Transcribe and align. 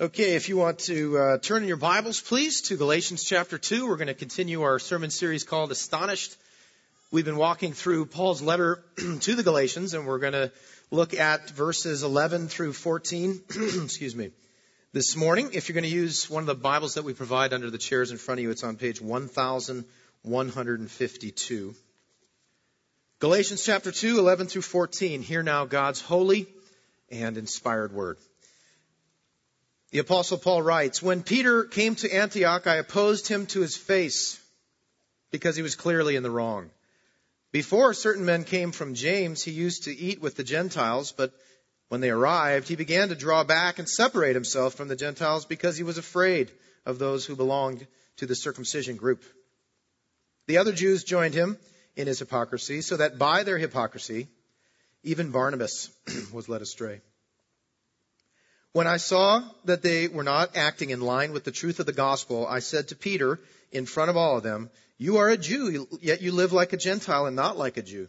Okay, 0.00 0.34
if 0.34 0.48
you 0.48 0.56
want 0.56 0.78
to 0.78 1.18
uh, 1.18 1.36
turn 1.36 1.60
in 1.60 1.68
your 1.68 1.76
Bibles, 1.76 2.22
please, 2.22 2.62
to 2.62 2.78
Galatians 2.78 3.22
chapter 3.22 3.58
2. 3.58 3.86
We're 3.86 3.98
going 3.98 4.06
to 4.06 4.14
continue 4.14 4.62
our 4.62 4.78
sermon 4.78 5.10
series 5.10 5.44
called 5.44 5.70
Astonished. 5.70 6.34
We've 7.10 7.26
been 7.26 7.36
walking 7.36 7.74
through 7.74 8.06
Paul's 8.06 8.40
letter 8.40 8.82
to 8.96 9.34
the 9.34 9.42
Galatians, 9.42 9.92
and 9.92 10.06
we're 10.06 10.18
going 10.18 10.32
to 10.32 10.50
look 10.90 11.12
at 11.12 11.50
verses 11.50 12.02
11 12.02 12.48
through 12.48 12.72
14. 12.72 13.42
Excuse 13.50 14.16
me. 14.16 14.30
This 14.94 15.16
morning, 15.16 15.50
if 15.52 15.68
you're 15.68 15.74
going 15.74 15.84
to 15.84 15.90
use 15.90 16.30
one 16.30 16.44
of 16.44 16.46
the 16.46 16.54
Bibles 16.54 16.94
that 16.94 17.04
we 17.04 17.12
provide 17.12 17.52
under 17.52 17.68
the 17.68 17.76
chairs 17.76 18.10
in 18.10 18.16
front 18.16 18.40
of 18.40 18.44
you, 18.44 18.50
it's 18.50 18.64
on 18.64 18.76
page 18.76 19.02
1152. 19.02 21.74
Galatians 23.18 23.62
chapter 23.62 23.92
2, 23.92 24.18
11 24.18 24.46
through 24.46 24.62
14. 24.62 25.20
Hear 25.20 25.42
now 25.42 25.66
God's 25.66 26.00
holy 26.00 26.46
and 27.10 27.36
inspired 27.36 27.92
word. 27.92 28.16
The 29.90 29.98
apostle 29.98 30.38
Paul 30.38 30.62
writes, 30.62 31.02
When 31.02 31.22
Peter 31.22 31.64
came 31.64 31.96
to 31.96 32.14
Antioch, 32.14 32.66
I 32.66 32.76
opposed 32.76 33.26
him 33.26 33.46
to 33.46 33.60
his 33.60 33.76
face 33.76 34.38
because 35.32 35.56
he 35.56 35.62
was 35.62 35.74
clearly 35.74 36.16
in 36.16 36.22
the 36.22 36.30
wrong. 36.30 36.70
Before 37.52 37.92
certain 37.92 38.24
men 38.24 38.44
came 38.44 38.70
from 38.70 38.94
James, 38.94 39.42
he 39.42 39.50
used 39.50 39.84
to 39.84 39.96
eat 39.96 40.20
with 40.20 40.36
the 40.36 40.44
Gentiles, 40.44 41.12
but 41.12 41.32
when 41.88 42.00
they 42.00 42.10
arrived, 42.10 42.68
he 42.68 42.76
began 42.76 43.08
to 43.08 43.16
draw 43.16 43.42
back 43.42 43.80
and 43.80 43.88
separate 43.88 44.34
himself 44.34 44.74
from 44.74 44.86
the 44.86 44.94
Gentiles 44.94 45.44
because 45.44 45.76
he 45.76 45.82
was 45.82 45.98
afraid 45.98 46.52
of 46.86 47.00
those 47.00 47.26
who 47.26 47.34
belonged 47.34 47.84
to 48.18 48.26
the 48.26 48.36
circumcision 48.36 48.94
group. 48.94 49.24
The 50.46 50.58
other 50.58 50.72
Jews 50.72 51.02
joined 51.02 51.34
him 51.34 51.58
in 51.96 52.06
his 52.06 52.20
hypocrisy, 52.20 52.82
so 52.82 52.96
that 52.96 53.18
by 53.18 53.42
their 53.42 53.58
hypocrisy, 53.58 54.28
even 55.02 55.32
Barnabas 55.32 55.90
was 56.32 56.48
led 56.48 56.62
astray. 56.62 57.00
When 58.72 58.86
I 58.86 58.98
saw 58.98 59.42
that 59.64 59.82
they 59.82 60.06
were 60.06 60.22
not 60.22 60.56
acting 60.56 60.90
in 60.90 61.00
line 61.00 61.32
with 61.32 61.42
the 61.42 61.50
truth 61.50 61.80
of 61.80 61.86
the 61.86 61.92
gospel, 61.92 62.46
I 62.46 62.60
said 62.60 62.88
to 62.88 62.96
Peter 62.96 63.40
in 63.72 63.84
front 63.84 64.10
of 64.10 64.16
all 64.16 64.36
of 64.36 64.44
them, 64.44 64.70
You 64.96 65.16
are 65.16 65.28
a 65.28 65.36
Jew, 65.36 65.88
yet 66.00 66.22
you 66.22 66.30
live 66.30 66.52
like 66.52 66.72
a 66.72 66.76
Gentile 66.76 67.26
and 67.26 67.34
not 67.34 67.58
like 67.58 67.76
a 67.78 67.82
Jew. 67.82 68.08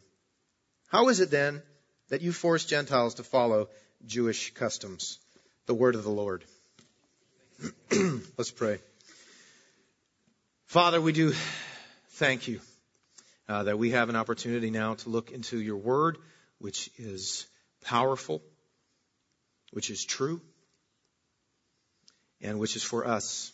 How 0.88 1.09
is 1.09 1.20
it 1.20 1.31
then 1.31 1.64
that 2.09 2.22
you 2.22 2.31
force 2.31 2.66
Gentiles 2.66 3.16
to 3.16 3.23
follow 3.23 3.70
Jewish 4.06 4.53
customs? 4.53 5.18
The 5.66 5.73
word 5.73 5.95
of 5.95 6.03
the 6.03 6.12
Lord. 6.12 6.44
Let's 7.92 8.52
pray. 8.52 8.80
Father, 10.68 11.02
we 11.02 11.12
do 11.12 11.34
thank 12.12 12.48
you 12.48 12.59
uh, 13.50 13.64
that 13.64 13.80
we 13.80 13.92
have 13.92 14.09
an 14.09 14.16
opportunity 14.16 14.70
now 14.70 14.94
to 14.94 15.09
look 15.09 15.31
into 15.31 15.59
your 15.59 15.78
word, 15.78 16.18
which 16.59 16.92
is 16.98 17.48
powerful, 17.84 18.44
which 19.72 19.90
is 19.90 20.06
true, 20.06 20.42
and 22.42 22.59
which 22.59 22.75
is 22.75 22.84
for 22.84 23.06
us. 23.06 23.52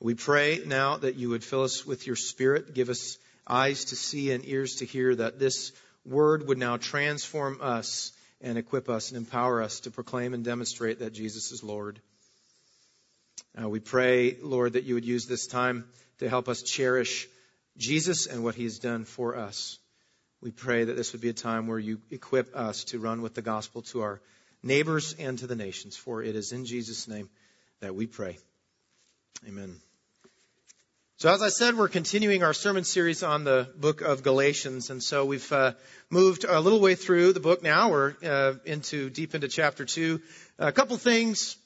We 0.00 0.14
pray 0.14 0.60
now 0.64 0.98
that 0.98 1.16
you 1.16 1.30
would 1.30 1.42
fill 1.42 1.64
us 1.64 1.84
with 1.84 2.06
your 2.06 2.16
spirit, 2.16 2.74
give 2.74 2.88
us 2.88 3.18
eyes 3.46 3.86
to 3.86 3.96
see 3.96 4.30
and 4.30 4.46
ears 4.46 4.76
to 4.76 4.84
hear, 4.84 5.14
that 5.14 5.38
this 5.38 5.72
word 6.04 6.46
would 6.46 6.58
now 6.58 6.76
transform 6.76 7.58
us 7.60 8.12
and 8.40 8.56
equip 8.56 8.88
us 8.88 9.10
and 9.10 9.18
empower 9.18 9.62
us 9.62 9.80
to 9.80 9.90
proclaim 9.90 10.34
and 10.34 10.44
demonstrate 10.44 11.00
that 11.00 11.12
Jesus 11.12 11.50
is 11.50 11.64
Lord. 11.64 12.00
Uh, 13.60 13.68
we 13.68 13.80
pray, 13.80 14.36
Lord, 14.40 14.74
that 14.74 14.84
you 14.84 14.94
would 14.94 15.04
use 15.04 15.26
this 15.26 15.46
time 15.46 15.86
to 16.18 16.28
help 16.28 16.48
us 16.48 16.62
cherish 16.62 17.28
Jesus 17.76 18.26
and 18.26 18.44
what 18.44 18.54
he 18.54 18.64
has 18.64 18.78
done 18.78 19.04
for 19.04 19.36
us. 19.36 19.78
We 20.40 20.52
pray 20.52 20.84
that 20.84 20.94
this 20.94 21.12
would 21.12 21.20
be 21.20 21.30
a 21.30 21.34
time 21.34 21.66
where 21.66 21.78
you 21.78 22.00
equip 22.10 22.54
us 22.54 22.84
to 22.84 23.00
run 23.00 23.22
with 23.22 23.34
the 23.34 23.42
gospel 23.42 23.82
to 23.82 24.02
our 24.02 24.20
neighbors 24.62 25.14
and 25.18 25.38
to 25.40 25.48
the 25.48 25.56
nations. 25.56 25.96
For 25.96 26.22
it 26.22 26.36
is 26.36 26.52
in 26.52 26.64
Jesus' 26.64 27.08
name 27.08 27.28
that 27.80 27.94
we 27.94 28.06
pray. 28.06 28.38
Amen. 29.46 29.76
So 31.18 31.32
as 31.32 31.42
I 31.42 31.48
said, 31.48 31.76
we're 31.76 31.88
continuing 31.88 32.44
our 32.44 32.54
sermon 32.54 32.84
series 32.84 33.22
on 33.22 33.42
the 33.42 33.68
book 33.76 34.02
of 34.02 34.22
Galatians, 34.22 34.90
and 34.90 35.02
so 35.02 35.24
we've 35.24 35.52
uh, 35.52 35.72
moved 36.10 36.44
a 36.44 36.60
little 36.60 36.80
way 36.80 36.94
through 36.94 37.32
the 37.32 37.40
book 37.40 37.62
now. 37.62 37.90
We're 37.90 38.14
uh, 38.24 38.54
into 38.64 39.10
deep 39.10 39.34
into 39.34 39.48
chapter 39.48 39.84
two. 39.84 40.20
A 40.58 40.70
couple 40.70 40.96
things 40.96 41.56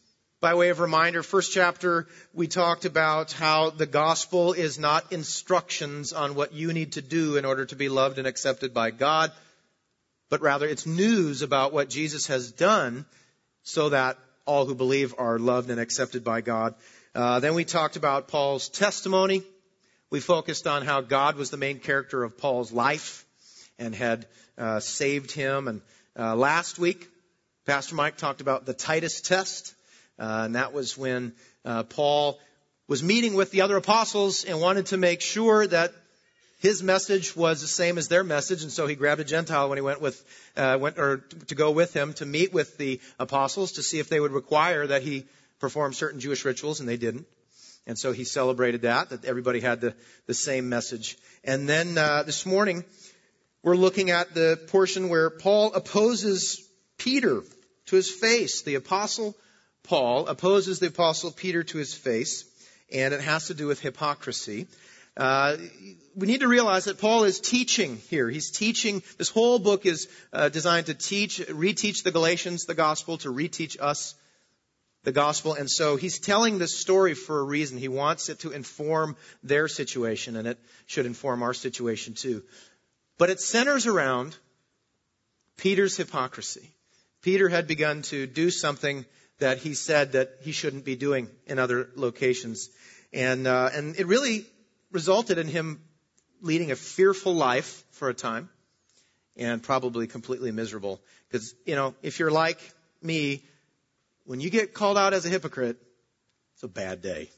by 0.40 0.54
way 0.54 0.70
of 0.70 0.80
reminder. 0.80 1.22
First 1.22 1.52
chapter, 1.52 2.08
we 2.32 2.48
talked 2.48 2.86
about 2.86 3.32
how 3.32 3.70
the 3.70 3.86
gospel 3.86 4.54
is 4.54 4.78
not 4.78 5.12
instructions 5.12 6.12
on 6.12 6.34
what 6.34 6.52
you 6.52 6.72
need 6.72 6.92
to 6.92 7.02
do 7.02 7.36
in 7.36 7.44
order 7.44 7.66
to 7.66 7.76
be 7.76 7.88
loved 7.88 8.18
and 8.18 8.26
accepted 8.26 8.72
by 8.72 8.90
God, 8.90 9.32
but 10.30 10.40
rather 10.40 10.66
it's 10.66 10.86
news 10.86 11.42
about 11.42 11.72
what 11.72 11.90
Jesus 11.90 12.26
has 12.28 12.52
done 12.52 13.04
so 13.62 13.90
that 13.90 14.18
all 14.44 14.66
who 14.66 14.74
believe 14.74 15.14
are 15.18 15.38
loved 15.38 15.70
and 15.70 15.80
accepted 15.80 16.24
by 16.24 16.40
God. 16.40 16.74
Uh, 17.14 17.40
then 17.40 17.54
we 17.54 17.64
talked 17.64 17.96
about 17.96 18.28
Paul's 18.28 18.68
testimony. 18.68 19.42
We 20.10 20.20
focused 20.20 20.66
on 20.66 20.84
how 20.84 21.00
God 21.00 21.36
was 21.36 21.50
the 21.50 21.56
main 21.56 21.78
character 21.78 22.22
of 22.22 22.38
Paul's 22.38 22.72
life 22.72 23.24
and 23.78 23.94
had 23.94 24.26
uh, 24.58 24.80
saved 24.80 25.32
him. 25.32 25.68
And 25.68 25.80
uh, 26.18 26.36
last 26.36 26.78
week, 26.78 27.08
Pastor 27.66 27.94
Mike 27.94 28.16
talked 28.16 28.40
about 28.40 28.66
the 28.66 28.74
Titus 28.74 29.20
test, 29.20 29.74
uh, 30.18 30.42
and 30.44 30.56
that 30.56 30.72
was 30.72 30.98
when 30.98 31.32
uh, 31.64 31.84
Paul 31.84 32.40
was 32.88 33.02
meeting 33.02 33.34
with 33.34 33.50
the 33.50 33.60
other 33.60 33.76
apostles 33.76 34.44
and 34.44 34.60
wanted 34.60 34.86
to 34.86 34.96
make 34.96 35.20
sure 35.20 35.66
that 35.66 35.92
his 36.58 36.82
message 36.82 37.34
was 37.34 37.60
the 37.60 37.66
same 37.66 37.98
as 37.98 38.08
their 38.08 38.24
message, 38.24 38.62
and 38.62 38.70
so 38.70 38.86
he 38.86 38.94
grabbed 38.94 39.20
a 39.20 39.24
Gentile 39.24 39.68
when 39.68 39.78
he 39.78 39.82
went 39.82 40.00
with, 40.00 40.24
uh, 40.56 40.78
went 40.80 40.98
or 40.98 41.18
to 41.48 41.54
go 41.54 41.70
with 41.70 41.94
him 41.94 42.12
to 42.14 42.26
meet 42.26 42.52
with 42.52 42.76
the 42.78 43.00
apostles 43.18 43.72
to 43.72 43.82
see 43.82 43.98
if 43.98 44.08
they 44.08 44.20
would 44.20 44.32
require 44.32 44.86
that 44.86 45.02
he 45.02 45.24
perform 45.60 45.92
certain 45.92 46.20
Jewish 46.20 46.44
rituals, 46.44 46.80
and 46.80 46.88
they 46.88 46.96
didn't. 46.96 47.26
And 47.86 47.98
so 47.98 48.12
he 48.12 48.24
celebrated 48.24 48.82
that, 48.82 49.10
that 49.10 49.24
everybody 49.24 49.60
had 49.60 49.80
the, 49.80 49.94
the 50.26 50.34
same 50.34 50.68
message. 50.68 51.18
And 51.42 51.68
then 51.68 51.98
uh, 51.98 52.22
this 52.22 52.46
morning, 52.46 52.84
we're 53.62 53.76
looking 53.76 54.10
at 54.10 54.34
the 54.34 54.58
portion 54.68 55.08
where 55.08 55.30
Paul 55.30 55.72
opposes 55.74 56.68
Peter 56.98 57.42
to 57.86 57.96
his 57.96 58.10
face. 58.10 58.62
The 58.62 58.76
apostle 58.76 59.36
Paul 59.82 60.28
opposes 60.28 60.78
the 60.78 60.88
apostle 60.88 61.32
Peter 61.32 61.64
to 61.64 61.78
his 61.78 61.92
face, 61.92 62.44
and 62.92 63.12
it 63.12 63.20
has 63.20 63.48
to 63.48 63.54
do 63.54 63.66
with 63.66 63.80
hypocrisy. 63.80 64.68
Uh, 65.16 65.56
we 66.14 66.26
need 66.26 66.40
to 66.40 66.48
realize 66.48 66.86
that 66.86 66.98
Paul 66.98 67.24
is 67.24 67.40
teaching 67.40 67.98
here. 68.08 68.28
He's 68.28 68.50
teaching. 68.50 69.02
This 69.18 69.28
whole 69.28 69.58
book 69.58 69.86
is 69.86 70.08
uh, 70.32 70.48
designed 70.48 70.86
to 70.86 70.94
teach, 70.94 71.38
reteach 71.38 72.02
the 72.02 72.10
Galatians 72.10 72.64
the 72.64 72.74
gospel, 72.74 73.18
to 73.18 73.32
reteach 73.32 73.76
us 73.80 74.14
the 75.04 75.12
gospel. 75.12 75.54
And 75.54 75.70
so 75.70 75.96
he's 75.96 76.18
telling 76.18 76.58
this 76.58 76.74
story 76.74 77.14
for 77.14 77.40
a 77.40 77.42
reason. 77.42 77.78
He 77.78 77.88
wants 77.88 78.28
it 78.28 78.40
to 78.40 78.52
inform 78.52 79.16
their 79.42 79.68
situation, 79.68 80.36
and 80.36 80.48
it 80.48 80.58
should 80.86 81.06
inform 81.06 81.42
our 81.42 81.54
situation 81.54 82.14
too. 82.14 82.42
But 83.18 83.30
it 83.30 83.40
centers 83.40 83.86
around 83.86 84.36
Peter's 85.56 85.96
hypocrisy. 85.96 86.70
Peter 87.22 87.48
had 87.48 87.66
begun 87.66 88.02
to 88.02 88.26
do 88.26 88.50
something 88.50 89.04
that 89.38 89.58
he 89.58 89.74
said 89.74 90.12
that 90.12 90.38
he 90.42 90.52
shouldn't 90.52 90.84
be 90.84 90.96
doing 90.96 91.28
in 91.46 91.58
other 91.58 91.90
locations. 91.94 92.70
And, 93.12 93.46
uh, 93.46 93.70
and 93.72 93.96
it 93.96 94.06
really 94.06 94.46
resulted 94.92 95.38
in 95.38 95.48
him 95.48 95.82
leading 96.40 96.70
a 96.70 96.76
fearful 96.76 97.34
life 97.34 97.84
for 97.92 98.08
a 98.08 98.14
time 98.14 98.48
and 99.36 99.62
probably 99.62 100.06
completely 100.06 100.52
miserable. 100.52 101.00
Because, 101.28 101.54
you 101.64 101.74
know, 101.74 101.94
if 102.02 102.18
you're 102.18 102.30
like 102.30 102.58
me, 103.00 103.42
when 104.24 104.40
you 104.40 104.50
get 104.50 104.74
called 104.74 104.98
out 104.98 105.14
as 105.14 105.24
a 105.26 105.28
hypocrite, 105.28 105.76
it's 106.54 106.62
a 106.62 106.68
bad 106.68 107.00
day. 107.00 107.30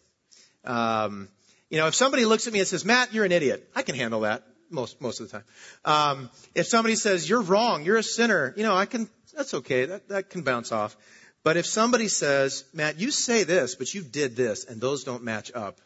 Um, 0.65 1.29
you 1.71 1.79
know, 1.79 1.87
if 1.87 1.95
somebody 1.95 2.25
looks 2.25 2.47
at 2.47 2.53
me 2.53 2.59
and 2.59 2.69
says, 2.69 2.85
Matt, 2.85 3.15
you're 3.15 3.25
an 3.25 3.33
idiot, 3.33 3.69
I 3.75 3.83
can 3.83 3.95
handle 3.95 4.21
that 4.21 4.43
most, 4.71 5.01
most 5.01 5.21
of 5.21 5.31
the 5.31 5.39
time. 5.39 5.45
Um, 5.85 6.31
if 6.55 6.67
somebody 6.67 6.97
says, 6.97 7.29
you're 7.29 7.43
wrong, 7.43 7.85
you're 7.85 7.97
a 7.97 8.03
sinner, 8.03 8.53
you 8.57 8.63
know, 8.63 8.75
I 8.75 8.87
can, 8.87 9.09
that's 9.35 9.55
okay, 9.55 9.87
that, 9.87 10.09
that 10.09 10.31
can 10.31 10.43
bounce 10.43 10.73
off. 10.73 10.97
But 11.43 11.57
if 11.57 11.67
somebody 11.67 12.09
says, 12.09 12.65
Matt, 12.73 12.99
you 12.99 13.11
say 13.11 13.45
this, 13.45 13.75
but 13.75 13.93
you 13.93 14.03
did 14.03 14.35
this, 14.35 14.65
and 14.65 14.81
those 14.81 15.05
don't 15.05 15.23
match 15.23 15.53
up, 15.55 15.79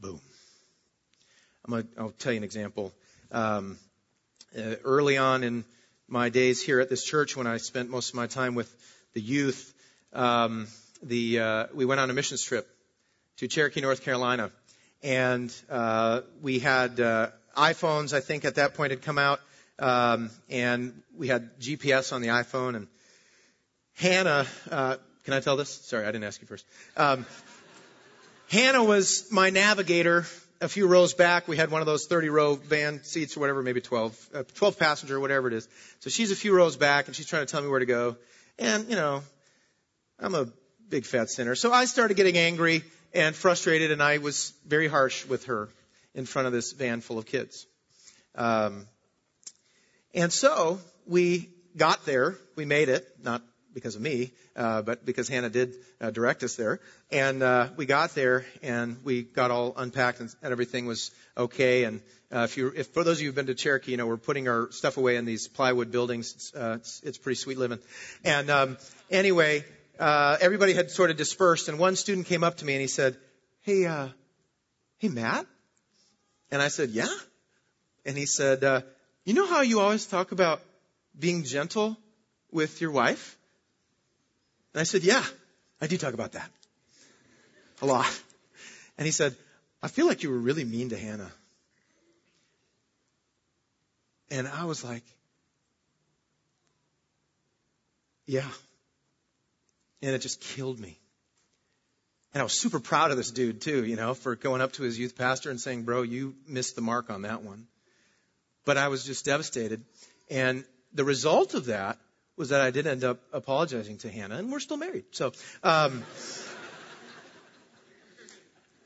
boom. 0.00 0.20
I'm 1.64 1.70
gonna, 1.72 1.84
I'll 1.98 2.10
tell 2.10 2.32
you 2.32 2.38
an 2.38 2.44
example. 2.44 2.92
Um, 3.30 3.78
uh, 4.56 4.76
early 4.82 5.18
on 5.18 5.44
in 5.44 5.64
my 6.08 6.30
days 6.30 6.62
here 6.62 6.80
at 6.80 6.88
this 6.88 7.04
church, 7.04 7.36
when 7.36 7.46
I 7.46 7.58
spent 7.58 7.90
most 7.90 8.10
of 8.10 8.14
my 8.14 8.26
time 8.26 8.54
with 8.54 8.74
the 9.12 9.20
youth, 9.20 9.74
um, 10.12 10.68
the 11.02 11.38
uh, 11.38 11.66
we 11.74 11.84
went 11.84 12.00
on 12.00 12.08
a 12.08 12.14
missions 12.14 12.42
trip 12.42 12.66
to 13.36 13.46
Cherokee, 13.46 13.82
North 13.82 14.02
Carolina, 14.02 14.50
and 15.02 15.54
uh, 15.68 16.22
we 16.40 16.58
had 16.60 16.98
uh, 16.98 17.28
iPhones. 17.56 18.14
I 18.14 18.20
think 18.20 18.44
at 18.44 18.54
that 18.54 18.74
point 18.74 18.92
had 18.92 19.02
come 19.02 19.18
out, 19.18 19.40
um, 19.78 20.30
and 20.48 21.02
we 21.16 21.28
had 21.28 21.60
GPS 21.60 22.12
on 22.12 22.22
the 22.22 22.28
iPhone. 22.28 22.74
And 22.74 22.88
Hannah, 23.96 24.46
uh, 24.70 24.96
can 25.24 25.34
I 25.34 25.40
tell 25.40 25.56
this? 25.56 25.68
Sorry, 25.68 26.04
I 26.06 26.10
didn't 26.10 26.24
ask 26.24 26.40
you 26.40 26.46
first. 26.46 26.64
Um, 26.96 27.26
Hannah 28.48 28.82
was 28.82 29.28
my 29.30 29.50
navigator 29.50 30.24
a 30.60 30.68
few 30.68 30.86
rows 30.86 31.14
back, 31.14 31.48
we 31.48 31.56
had 31.56 31.70
one 31.70 31.80
of 31.80 31.86
those 31.86 32.06
30 32.06 32.28
row 32.28 32.54
van 32.54 33.02
seats 33.02 33.36
or 33.36 33.40
whatever, 33.40 33.62
maybe 33.62 33.80
12, 33.80 34.28
uh, 34.34 34.42
12 34.54 34.78
passenger, 34.78 35.18
whatever 35.18 35.48
it 35.48 35.54
is. 35.54 35.68
So 36.00 36.10
she's 36.10 36.30
a 36.30 36.36
few 36.36 36.54
rows 36.54 36.76
back 36.76 37.06
and 37.06 37.16
she's 37.16 37.26
trying 37.26 37.46
to 37.46 37.50
tell 37.50 37.62
me 37.62 37.68
where 37.68 37.80
to 37.80 37.86
go. 37.86 38.16
And, 38.58 38.88
you 38.88 38.96
know, 38.96 39.22
I'm 40.18 40.34
a 40.34 40.48
big 40.88 41.06
fat 41.06 41.30
sinner. 41.30 41.54
So 41.54 41.72
I 41.72 41.86
started 41.86 42.16
getting 42.16 42.36
angry 42.36 42.82
and 43.14 43.34
frustrated, 43.34 43.90
and 43.90 44.02
I 44.02 44.18
was 44.18 44.52
very 44.66 44.86
harsh 44.86 45.26
with 45.26 45.46
her 45.46 45.68
in 46.14 46.26
front 46.26 46.46
of 46.46 46.52
this 46.52 46.72
van 46.72 47.00
full 47.00 47.18
of 47.18 47.26
kids. 47.26 47.66
Um, 48.34 48.86
and 50.14 50.32
so 50.32 50.78
we 51.06 51.48
got 51.76 52.04
there. 52.04 52.36
We 52.56 52.64
made 52.64 52.88
it, 52.88 53.06
not 53.22 53.42
because 53.72 53.96
of 53.96 54.02
me, 54.02 54.32
uh, 54.56 54.82
but 54.82 55.04
because 55.04 55.28
Hannah 55.28 55.50
did 55.50 55.76
uh, 56.00 56.10
direct 56.10 56.42
us 56.42 56.56
there. 56.56 56.80
And 57.10 57.42
uh, 57.42 57.68
we 57.76 57.86
got 57.86 58.14
there, 58.14 58.44
and 58.62 58.98
we 59.04 59.22
got 59.22 59.50
all 59.50 59.74
unpacked, 59.76 60.20
and, 60.20 60.34
and 60.42 60.52
everything 60.52 60.86
was 60.86 61.10
okay. 61.36 61.84
And 61.84 62.00
uh, 62.32 62.40
if 62.40 62.56
you, 62.56 62.72
if 62.74 62.88
for 62.88 63.04
those 63.04 63.18
of 63.18 63.22
you 63.22 63.28
who've 63.28 63.34
been 63.34 63.46
to 63.46 63.54
Cherokee, 63.54 63.92
you 63.92 63.96
know 63.96 64.06
we're 64.06 64.16
putting 64.16 64.48
our 64.48 64.70
stuff 64.70 64.96
away 64.96 65.16
in 65.16 65.24
these 65.24 65.48
plywood 65.48 65.90
buildings. 65.90 66.32
It's, 66.34 66.54
uh, 66.54 66.74
it's, 66.78 67.00
it's 67.04 67.18
pretty 67.18 67.36
sweet 67.36 67.58
living. 67.58 67.78
And 68.24 68.50
um, 68.50 68.78
anyway, 69.10 69.64
uh, 69.98 70.36
everybody 70.40 70.72
had 70.72 70.90
sort 70.90 71.10
of 71.10 71.16
dispersed, 71.16 71.68
and 71.68 71.78
one 71.78 71.96
student 71.96 72.26
came 72.26 72.44
up 72.44 72.58
to 72.58 72.64
me 72.64 72.74
and 72.74 72.80
he 72.80 72.88
said, 72.88 73.16
"Hey, 73.62 73.86
uh, 73.86 74.08
hey, 74.98 75.08
Matt," 75.08 75.46
and 76.50 76.62
I 76.62 76.68
said, 76.68 76.90
"Yeah," 76.90 77.14
and 78.04 78.16
he 78.16 78.26
said, 78.26 78.64
uh, 78.64 78.80
"You 79.24 79.34
know 79.34 79.46
how 79.46 79.60
you 79.62 79.80
always 79.80 80.06
talk 80.06 80.32
about 80.32 80.60
being 81.18 81.44
gentle 81.44 81.96
with 82.50 82.80
your 82.80 82.90
wife?" 82.90 83.36
And 84.74 84.80
I 84.80 84.84
said, 84.84 85.02
Yeah, 85.02 85.24
I 85.80 85.86
do 85.86 85.96
talk 85.96 86.14
about 86.14 86.32
that. 86.32 86.50
A 87.82 87.86
lot. 87.86 88.20
And 88.98 89.06
he 89.06 89.12
said, 89.12 89.34
I 89.82 89.88
feel 89.88 90.06
like 90.06 90.22
you 90.22 90.30
were 90.30 90.38
really 90.38 90.64
mean 90.64 90.90
to 90.90 90.98
Hannah. 90.98 91.32
And 94.30 94.46
I 94.46 94.64
was 94.64 94.84
like, 94.84 95.04
Yeah. 98.26 98.48
And 100.02 100.14
it 100.14 100.20
just 100.20 100.40
killed 100.40 100.78
me. 100.78 100.98
And 102.32 102.40
I 102.40 102.44
was 102.44 102.52
super 102.52 102.78
proud 102.78 103.10
of 103.10 103.16
this 103.16 103.32
dude 103.32 103.60
too, 103.60 103.84
you 103.84 103.96
know, 103.96 104.14
for 104.14 104.36
going 104.36 104.60
up 104.60 104.72
to 104.74 104.84
his 104.84 104.98
youth 104.98 105.16
pastor 105.16 105.50
and 105.50 105.60
saying, 105.60 105.82
bro, 105.82 106.02
you 106.02 106.34
missed 106.46 106.76
the 106.76 106.80
mark 106.80 107.10
on 107.10 107.22
that 107.22 107.42
one. 107.42 107.66
But 108.64 108.76
I 108.76 108.88
was 108.88 109.04
just 109.04 109.24
devastated. 109.24 109.84
And 110.30 110.64
the 110.92 111.04
result 111.04 111.54
of 111.54 111.66
that 111.66 111.98
was 112.40 112.48
that 112.48 112.62
I 112.62 112.70
did 112.70 112.86
end 112.86 113.04
up 113.04 113.20
apologizing 113.34 113.98
to 113.98 114.10
Hannah, 114.10 114.36
and 114.36 114.50
we're 114.50 114.60
still 114.60 114.78
married. 114.78 115.04
So, 115.10 115.32
um, 115.62 116.02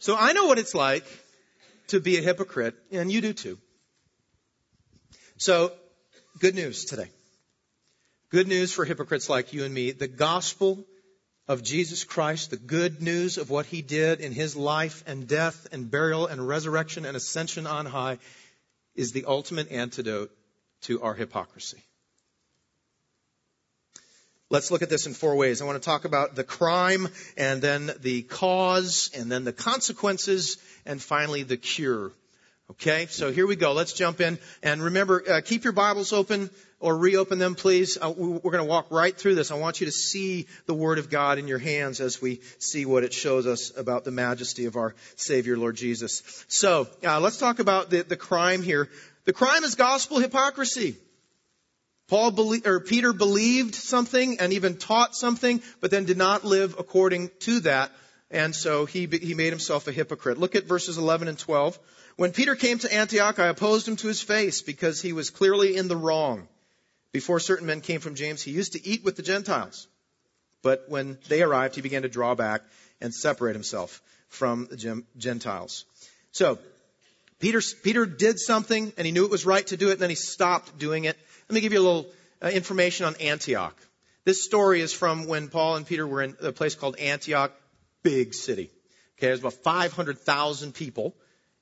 so 0.00 0.16
I 0.18 0.32
know 0.32 0.46
what 0.46 0.58
it's 0.58 0.74
like 0.74 1.04
to 1.86 2.00
be 2.00 2.18
a 2.18 2.20
hypocrite, 2.20 2.74
and 2.90 3.12
you 3.12 3.20
do 3.20 3.32
too. 3.32 3.58
So, 5.36 5.70
good 6.40 6.56
news 6.56 6.84
today. 6.84 7.08
Good 8.30 8.48
news 8.48 8.72
for 8.72 8.84
hypocrites 8.84 9.28
like 9.28 9.52
you 9.52 9.62
and 9.62 9.72
me. 9.72 9.92
The 9.92 10.08
gospel 10.08 10.84
of 11.46 11.62
Jesus 11.62 12.02
Christ, 12.02 12.50
the 12.50 12.56
good 12.56 13.02
news 13.02 13.38
of 13.38 13.50
what 13.50 13.66
he 13.66 13.82
did 13.82 14.20
in 14.20 14.32
his 14.32 14.56
life 14.56 15.04
and 15.06 15.28
death 15.28 15.68
and 15.70 15.88
burial 15.88 16.26
and 16.26 16.48
resurrection 16.48 17.04
and 17.04 17.16
ascension 17.16 17.68
on 17.68 17.86
high, 17.86 18.18
is 18.96 19.12
the 19.12 19.26
ultimate 19.26 19.70
antidote 19.70 20.32
to 20.82 21.02
our 21.02 21.14
hypocrisy. 21.14 21.84
Let's 24.50 24.70
look 24.70 24.82
at 24.82 24.90
this 24.90 25.06
in 25.06 25.14
four 25.14 25.36
ways. 25.36 25.62
I 25.62 25.64
want 25.64 25.82
to 25.82 25.84
talk 25.84 26.04
about 26.04 26.34
the 26.34 26.44
crime 26.44 27.08
and 27.36 27.62
then 27.62 27.90
the 28.00 28.22
cause 28.22 29.10
and 29.16 29.32
then 29.32 29.44
the 29.44 29.52
consequences 29.52 30.58
and 30.84 31.00
finally 31.00 31.42
the 31.42 31.56
cure. 31.56 32.12
Okay, 32.70 33.06
so 33.06 33.30
here 33.30 33.46
we 33.46 33.56
go. 33.56 33.72
Let's 33.72 33.92
jump 33.92 34.20
in. 34.20 34.38
And 34.62 34.82
remember, 34.82 35.22
uh, 35.28 35.40
keep 35.42 35.64
your 35.64 35.74
Bibles 35.74 36.12
open 36.12 36.50
or 36.80 36.96
reopen 36.96 37.38
them, 37.38 37.54
please. 37.54 37.98
Uh, 38.00 38.12
we're 38.16 38.38
going 38.38 38.64
to 38.64 38.64
walk 38.64 38.86
right 38.90 39.16
through 39.16 39.34
this. 39.34 39.50
I 39.50 39.56
want 39.56 39.80
you 39.80 39.86
to 39.86 39.92
see 39.92 40.46
the 40.66 40.74
Word 40.74 40.98
of 40.98 41.10
God 41.10 41.38
in 41.38 41.46
your 41.46 41.58
hands 41.58 42.00
as 42.00 42.22
we 42.22 42.40
see 42.58 42.86
what 42.86 43.04
it 43.04 43.12
shows 43.12 43.46
us 43.46 43.70
about 43.76 44.04
the 44.04 44.10
majesty 44.10 44.64
of 44.66 44.76
our 44.76 44.94
Savior, 45.16 45.58
Lord 45.58 45.76
Jesus. 45.76 46.22
So, 46.48 46.88
uh, 47.02 47.20
let's 47.20 47.38
talk 47.38 47.58
about 47.58 47.90
the, 47.90 48.02
the 48.02 48.16
crime 48.16 48.62
here. 48.62 48.88
The 49.24 49.32
crime 49.32 49.64
is 49.64 49.74
gospel 49.74 50.18
hypocrisy. 50.18 50.96
Paul 52.08 52.30
believed, 52.32 52.66
or 52.66 52.80
Peter 52.80 53.12
believed 53.12 53.74
something 53.74 54.38
and 54.38 54.52
even 54.52 54.76
taught 54.76 55.16
something, 55.16 55.62
but 55.80 55.90
then 55.90 56.04
did 56.04 56.18
not 56.18 56.44
live 56.44 56.76
according 56.78 57.30
to 57.40 57.60
that. 57.60 57.90
And 58.30 58.54
so 58.54 58.84
he, 58.84 59.06
he 59.06 59.34
made 59.34 59.50
himself 59.50 59.86
a 59.88 59.92
hypocrite. 59.92 60.38
Look 60.38 60.54
at 60.54 60.64
verses 60.64 60.98
11 60.98 61.28
and 61.28 61.38
12. 61.38 61.78
When 62.16 62.32
Peter 62.32 62.54
came 62.54 62.78
to 62.80 62.92
Antioch, 62.92 63.38
I 63.38 63.48
opposed 63.48 63.88
him 63.88 63.96
to 63.96 64.08
his 64.08 64.20
face 64.20 64.62
because 64.62 65.00
he 65.00 65.12
was 65.12 65.30
clearly 65.30 65.76
in 65.76 65.88
the 65.88 65.96
wrong. 65.96 66.48
Before 67.12 67.40
certain 67.40 67.66
men 67.66 67.80
came 67.80 68.00
from 68.00 68.16
James, 68.16 68.42
he 68.42 68.50
used 68.50 68.72
to 68.72 68.86
eat 68.86 69.04
with 69.04 69.16
the 69.16 69.22
Gentiles. 69.22 69.86
But 70.62 70.86
when 70.88 71.18
they 71.28 71.42
arrived, 71.42 71.74
he 71.74 71.80
began 71.80 72.02
to 72.02 72.08
draw 72.08 72.34
back 72.34 72.62
and 73.00 73.14
separate 73.14 73.54
himself 73.54 74.02
from 74.28 74.66
the 74.66 75.04
Gentiles. 75.16 75.84
So, 76.32 76.58
Peter, 77.38 77.60
Peter 77.82 78.06
did 78.06 78.38
something 78.38 78.92
and 78.96 79.06
he 79.06 79.12
knew 79.12 79.24
it 79.24 79.30
was 79.30 79.46
right 79.46 79.66
to 79.68 79.76
do 79.76 79.90
it 79.90 79.92
and 79.92 80.00
then 80.00 80.10
he 80.10 80.16
stopped 80.16 80.78
doing 80.78 81.04
it 81.04 81.16
let 81.48 81.54
me 81.54 81.60
give 81.60 81.72
you 81.72 81.80
a 81.80 81.86
little 81.86 82.06
uh, 82.42 82.48
information 82.48 83.06
on 83.06 83.16
Antioch. 83.16 83.76
This 84.24 84.42
story 84.42 84.80
is 84.80 84.92
from 84.92 85.26
when 85.26 85.48
Paul 85.48 85.76
and 85.76 85.86
Peter 85.86 86.06
were 86.06 86.22
in 86.22 86.36
a 86.40 86.52
place 86.52 86.74
called 86.74 86.96
Antioch, 86.96 87.52
big 88.02 88.32
city. 88.34 88.70
Okay, 89.18 89.26
there's 89.26 89.40
about 89.40 89.54
500,000 89.54 90.74
people. 90.74 91.14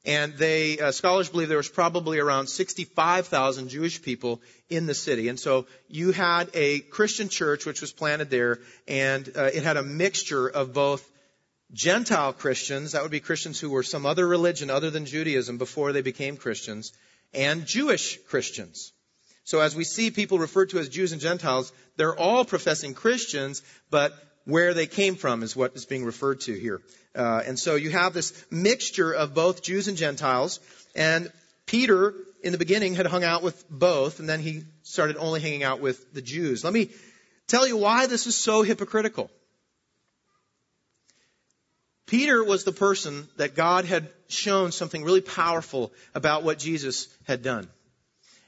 And 0.04 0.34
they, 0.34 0.78
uh, 0.80 0.90
scholars 0.90 1.28
believe 1.28 1.48
there 1.48 1.56
was 1.56 1.68
probably 1.68 2.18
around 2.18 2.48
65,000 2.48 3.68
Jewish 3.68 4.02
people 4.02 4.40
in 4.68 4.86
the 4.86 4.94
city. 4.94 5.28
And 5.28 5.38
so 5.38 5.66
you 5.88 6.10
had 6.10 6.50
a 6.54 6.80
Christian 6.80 7.28
church 7.28 7.66
which 7.66 7.80
was 7.80 7.92
planted 7.92 8.28
there, 8.28 8.58
and 8.88 9.30
uh, 9.36 9.44
it 9.44 9.62
had 9.62 9.76
a 9.76 9.82
mixture 9.82 10.48
of 10.48 10.72
both 10.72 11.08
Gentile 11.72 12.32
Christians, 12.32 12.92
that 12.92 13.02
would 13.02 13.12
be 13.12 13.20
Christians 13.20 13.60
who 13.60 13.70
were 13.70 13.84
some 13.84 14.04
other 14.04 14.26
religion 14.26 14.70
other 14.70 14.90
than 14.90 15.06
Judaism 15.06 15.56
before 15.56 15.92
they 15.92 16.02
became 16.02 16.36
Christians, 16.36 16.92
and 17.32 17.64
Jewish 17.64 18.18
Christians. 18.24 18.92
So 19.44 19.60
as 19.60 19.74
we 19.74 19.84
see 19.84 20.10
people 20.10 20.38
referred 20.38 20.70
to 20.70 20.78
as 20.78 20.88
Jews 20.88 21.12
and 21.12 21.20
Gentiles, 21.20 21.72
they're 21.96 22.16
all 22.16 22.44
professing 22.44 22.94
Christians, 22.94 23.62
but 23.90 24.12
where 24.44 24.74
they 24.74 24.86
came 24.86 25.16
from 25.16 25.42
is 25.42 25.56
what 25.56 25.74
is 25.74 25.84
being 25.84 26.04
referred 26.04 26.40
to 26.42 26.52
here. 26.52 26.80
Uh, 27.14 27.42
and 27.46 27.58
so 27.58 27.74
you 27.74 27.90
have 27.90 28.14
this 28.14 28.32
mixture 28.50 29.12
of 29.12 29.34
both 29.34 29.62
Jews 29.62 29.88
and 29.88 29.96
Gentiles, 29.96 30.60
and 30.94 31.30
Peter 31.66 32.14
in 32.42 32.52
the 32.52 32.58
beginning 32.58 32.94
had 32.94 33.06
hung 33.06 33.24
out 33.24 33.42
with 33.42 33.68
both, 33.70 34.20
and 34.20 34.28
then 34.28 34.40
he 34.40 34.64
started 34.82 35.16
only 35.16 35.40
hanging 35.40 35.62
out 35.62 35.80
with 35.80 36.12
the 36.12 36.22
Jews. 36.22 36.64
Let 36.64 36.72
me 36.72 36.90
tell 37.46 37.66
you 37.66 37.76
why 37.76 38.06
this 38.06 38.26
is 38.26 38.36
so 38.36 38.62
hypocritical. 38.62 39.30
Peter 42.06 42.44
was 42.44 42.64
the 42.64 42.72
person 42.72 43.28
that 43.36 43.54
God 43.54 43.84
had 43.84 44.10
shown 44.28 44.72
something 44.72 45.04
really 45.04 45.20
powerful 45.20 45.92
about 46.14 46.42
what 46.42 46.58
Jesus 46.58 47.08
had 47.26 47.42
done. 47.42 47.68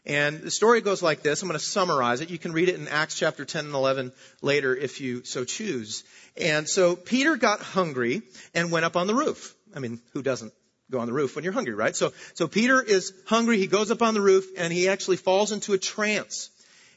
And 0.07 0.43
the 0.43 0.51
story 0.51 0.83
goes 0.83 1.03
like 1.03 1.23
this. 1.23 1.41
I'm 1.41 1.49
going 1.49 1.59
to 1.59 1.65
summarize 1.65 2.21
it. 2.21 2.29
You 2.29 2.39
can 2.39 2.53
read 2.53 2.69
it 2.69 2.75
in 2.75 2.89
Acts 2.89 3.19
chapter 3.19 3.45
10 3.45 3.67
and 3.67 3.75
11 3.75 4.13
later 4.43 4.77
if 4.77 5.01
you 5.01 5.25
so 5.25 5.45
choose. 5.45 6.05
And 6.37 6.69
so 6.69 6.95
Peter 6.95 7.37
got 7.37 7.61
hungry 7.61 8.23
and 8.55 8.71
went 8.71 8.85
up 8.85 8.97
on 8.97 9.07
the 9.07 9.15
roof. 9.15 9.55
I 9.75 9.79
mean, 9.79 10.01
who 10.13 10.23
doesn't 10.23 10.53
go 10.91 11.01
on 11.01 11.07
the 11.07 11.13
roof 11.15 11.35
when 11.35 11.45
you're 11.45 11.55
hungry, 11.55 11.75
right? 11.75 11.97
So, 11.97 12.13
so 12.35 12.47
Peter 12.47 12.83
is 12.83 13.15
hungry. 13.27 13.59
He 13.59 13.67
goes 13.67 13.91
up 13.91 14.03
on 14.03 14.13
the 14.13 14.21
roof 14.21 14.47
and 14.59 14.73
he 14.73 14.89
actually 14.89 15.17
falls 15.17 15.53
into 15.53 15.73
a 15.73 15.79
trance. 15.79 16.51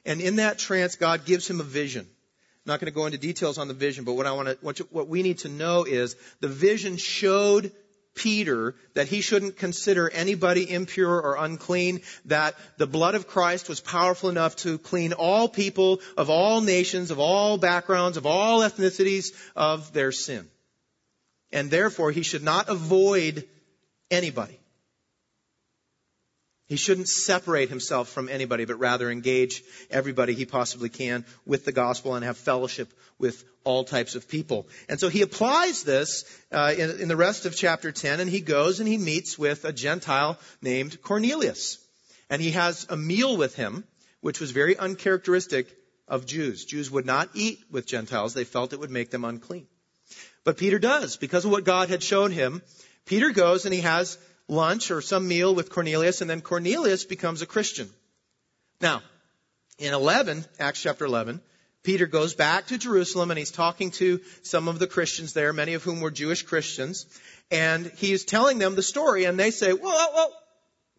And 0.05 0.19
in 0.19 0.37
that 0.37 0.59
trance, 0.59 0.95
God 0.95 1.25
gives 1.25 1.49
him 1.49 1.61
a 1.61 1.63
vision. 1.63 2.05
I'm 2.05 2.73
not 2.73 2.81
going 2.81 2.91
to 2.91 2.95
go 2.95 3.05
into 3.05 3.17
details 3.17 3.57
on 3.57 3.69
the 3.69 3.73
vision, 3.73 4.03
but 4.03 4.13
what 4.13 4.25
I 4.25 4.33
want 4.33 4.49
to, 4.49 4.57
what, 4.61 4.79
you, 4.79 4.87
what 4.91 5.07
we 5.07 5.23
need 5.23 5.39
to 5.39 5.49
know 5.49 5.85
is 5.85 6.17
the 6.41 6.49
vision 6.49 6.97
showed 6.97 7.71
Peter 8.17 8.75
that 8.95 9.07
he 9.07 9.21
shouldn't 9.21 9.57
consider 9.57 10.09
anybody 10.09 10.69
impure 10.69 11.21
or 11.21 11.37
unclean, 11.37 12.01
that 12.25 12.55
the 12.77 12.87
blood 12.87 13.15
of 13.15 13.27
Christ 13.27 13.69
was 13.69 13.79
powerful 13.79 14.29
enough 14.29 14.57
to 14.57 14.77
clean 14.77 15.13
all 15.13 15.47
people 15.47 16.01
of 16.17 16.29
all 16.29 16.59
nations, 16.59 17.11
of 17.11 17.19
all 17.19 17.57
backgrounds, 17.57 18.17
of 18.17 18.25
all 18.25 18.59
ethnicities 18.59 19.31
of 19.55 19.93
their 19.93 20.11
sin. 20.11 20.49
And 21.51 21.71
therefore 21.71 22.11
he 22.11 22.23
should 22.23 22.43
not 22.43 22.67
avoid 22.67 23.47
anybody. 24.11 24.59
He 26.67 26.75
shouldn't 26.75 27.07
separate 27.07 27.69
himself 27.69 28.09
from 28.09 28.27
anybody, 28.27 28.65
but 28.65 28.77
rather 28.79 29.09
engage 29.09 29.63
everybody 29.89 30.33
he 30.33 30.45
possibly 30.45 30.89
can 30.89 31.25
with 31.45 31.63
the 31.63 31.71
gospel 31.71 32.15
and 32.15 32.25
have 32.25 32.37
fellowship 32.37 32.93
with 33.17 33.43
all 33.63 33.85
types 33.85 34.15
of 34.15 34.27
people. 34.27 34.67
And 34.89 34.99
so 34.99 35.07
he 35.07 35.21
applies 35.21 35.83
this 35.83 36.25
uh, 36.51 36.73
in, 36.77 37.01
in 37.01 37.07
the 37.07 37.15
rest 37.15 37.45
of 37.45 37.55
chapter 37.55 37.93
10, 37.93 38.19
and 38.19 38.29
he 38.29 38.41
goes 38.41 38.81
and 38.81 38.87
he 38.87 38.97
meets 38.97 39.39
with 39.39 39.63
a 39.63 39.71
Gentile 39.71 40.37
named 40.61 41.01
Cornelius. 41.01 41.77
And 42.29 42.41
he 42.41 42.51
has 42.51 42.85
a 42.89 42.97
meal 42.97 43.37
with 43.37 43.55
him, 43.55 43.85
which 44.19 44.41
was 44.41 44.51
very 44.51 44.77
uncharacteristic 44.77 45.73
of 46.07 46.25
Jews. 46.25 46.65
Jews 46.65 46.91
would 46.91 47.05
not 47.05 47.29
eat 47.33 47.59
with 47.71 47.87
Gentiles. 47.87 48.33
They 48.33 48.43
felt 48.43 48.73
it 48.73 48.79
would 48.79 48.91
make 48.91 49.09
them 49.09 49.23
unclean. 49.23 49.67
But 50.43 50.57
Peter 50.57 50.79
does, 50.79 51.15
because 51.15 51.45
of 51.45 51.51
what 51.51 51.63
God 51.63 51.89
had 51.89 52.03
shown 52.03 52.31
him. 52.31 52.61
Peter 53.05 53.31
goes 53.31 53.65
and 53.65 53.73
he 53.73 53.81
has 53.81 54.17
lunch 54.47 54.91
or 54.91 55.01
some 55.01 55.27
meal 55.27 55.53
with 55.53 55.69
Cornelius, 55.69 56.21
and 56.21 56.29
then 56.29 56.41
Cornelius 56.41 57.05
becomes 57.05 57.41
a 57.41 57.45
Christian. 57.45 57.89
Now, 58.81 59.01
in 59.77 59.93
11, 59.93 60.45
Acts 60.59 60.81
chapter 60.81 61.05
11, 61.05 61.41
Peter 61.83 62.05
goes 62.05 62.33
back 62.33 62.67
to 62.67 62.77
Jerusalem 62.77 63.31
and 63.31 63.37
he's 63.37 63.51
talking 63.51 63.91
to 63.91 64.19
some 64.41 64.67
of 64.67 64.79
the 64.79 64.87
Christians 64.87 65.33
there, 65.33 65.53
many 65.53 65.73
of 65.73 65.83
whom 65.83 66.01
were 66.01 66.11
Jewish 66.11 66.43
Christians, 66.43 67.05
and 67.49 67.85
he's 67.95 68.25
telling 68.25 68.59
them 68.59 68.75
the 68.75 68.83
story 68.83 69.25
and 69.25 69.39
they 69.39 69.51
say, 69.51 69.73
well, 69.73 69.95
well, 69.95 70.11
well 70.13 70.33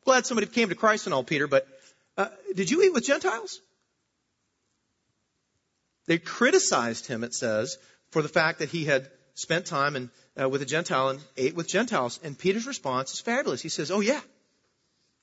glad 0.05 0.25
somebody 0.25 0.47
came 0.47 0.71
to 0.71 0.75
Christ 0.75 1.07
and 1.07 1.14
all, 1.14 1.25
Peter, 1.25 1.47
but 1.47 1.69
uh, 2.17 2.28
did 2.55 2.71
you 2.71 2.83
eat 2.83 2.93
with 2.93 3.05
Gentiles? 3.05 3.61
They 6.07 6.19
criticized 6.19 7.07
him, 7.07 7.23
it 7.23 7.35
says, 7.35 7.76
for 8.11 8.23
the 8.23 8.28
fact 8.28 8.61
that 8.61 8.71
he 8.71 8.87
had 8.87 9.11
spent 9.35 9.67
time 9.67 9.95
and, 9.95 10.09
uh, 10.40 10.49
with 10.49 10.62
a 10.62 10.66
Gentile 10.66 11.11
and 11.11 11.21
ate 11.37 11.54
with 11.54 11.68
Gentiles. 11.68 12.21
And 12.23 12.38
Peter's 12.38 12.66
response 12.66 13.12
is 13.12 13.21
fabulous. 13.21 13.61
He 13.61 13.68
says, 13.68 13.90
Oh, 13.90 14.00
yeah. 14.00 14.21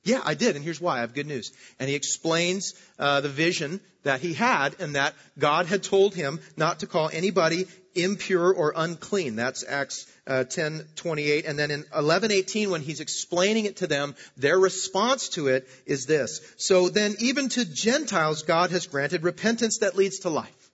Yeah, 0.03 0.21
I 0.23 0.35
did, 0.35 0.55
and 0.55 0.63
here's 0.63 0.79
why. 0.79 0.97
I 0.97 0.99
have 0.99 1.15
good 1.15 1.25
news. 1.25 1.51
And 1.79 1.89
he 1.89 1.95
explains 1.95 2.75
uh, 2.99 3.21
the 3.21 3.29
vision 3.29 3.81
that 4.03 4.21
he 4.21 4.35
had, 4.35 4.79
and 4.79 4.93
that 4.93 5.15
God 5.39 5.65
had 5.65 5.81
told 5.81 6.13
him 6.13 6.39
not 6.55 6.81
to 6.81 6.87
call 6.87 7.09
anybody 7.11 7.65
impure 7.95 8.53
or 8.53 8.73
unclean. 8.75 9.35
That's 9.35 9.65
Acts 9.67 10.05
uh, 10.27 10.43
10:28. 10.47 11.47
And 11.47 11.57
then 11.57 11.71
in 11.71 11.83
11:18, 11.85 12.69
when 12.69 12.81
he's 12.81 12.99
explaining 12.99 13.65
it 13.65 13.77
to 13.77 13.87
them, 13.87 14.15
their 14.37 14.59
response 14.59 15.29
to 15.29 15.47
it 15.47 15.67
is 15.87 16.05
this: 16.05 16.39
So 16.57 16.89
then, 16.89 17.15
even 17.17 17.49
to 17.49 17.65
Gentiles, 17.65 18.43
God 18.43 18.69
has 18.69 18.85
granted 18.85 19.23
repentance 19.23 19.79
that 19.79 19.95
leads 19.95 20.19
to 20.19 20.29
life. 20.29 20.64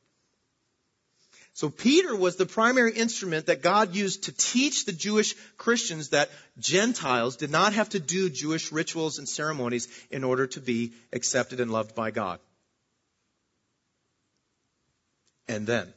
So 1.54 1.70
Peter 1.70 2.16
was 2.16 2.38
the 2.38 2.46
primary 2.46 2.94
instrument 2.94 3.48
that 3.48 3.62
God 3.62 3.94
used 3.94 4.24
to 4.24 4.32
teach 4.32 4.86
the 4.86 4.94
Jewish 4.94 5.36
Christians 5.58 6.10
that 6.10 6.30
Gentiles 6.58 7.36
did 7.36 7.52
not 7.52 7.74
have 7.74 7.90
to 7.90 8.00
do 8.00 8.30
Jewish 8.30 8.72
rituals 8.72 9.20
and 9.20 9.28
ceremonies 9.28 9.88
in 10.10 10.24
order 10.24 10.48
to 10.48 10.62
be 10.62 10.94
accepted 11.12 11.60
and 11.60 11.72
loved 11.72 11.94
by 11.94 12.12
God. 12.12 12.40
And 15.48 15.68
then 15.68 15.94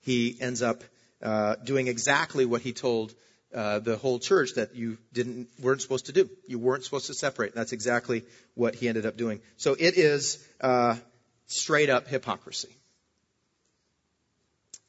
he 0.00 0.36
ends 0.40 0.62
up 0.62 0.82
uh, 1.22 1.56
doing 1.56 1.88
exactly 1.88 2.46
what 2.46 2.62
he 2.62 2.72
told 2.72 3.14
uh, 3.54 3.78
the 3.80 3.96
whole 3.96 4.18
church 4.18 4.54
that 4.54 4.74
you 4.74 4.96
didn't 5.12 5.48
weren't 5.60 5.82
supposed 5.82 6.06
to 6.06 6.12
do. 6.12 6.28
You 6.46 6.58
weren't 6.58 6.84
supposed 6.84 7.06
to 7.06 7.14
separate. 7.14 7.54
That's 7.54 7.72
exactly 7.72 8.22
what 8.54 8.74
he 8.74 8.88
ended 8.88 9.04
up 9.04 9.16
doing. 9.16 9.40
So 9.56 9.74
it 9.78 9.96
is 9.96 10.42
uh, 10.60 10.96
straight 11.46 11.90
up 11.90 12.08
hypocrisy. 12.08 12.74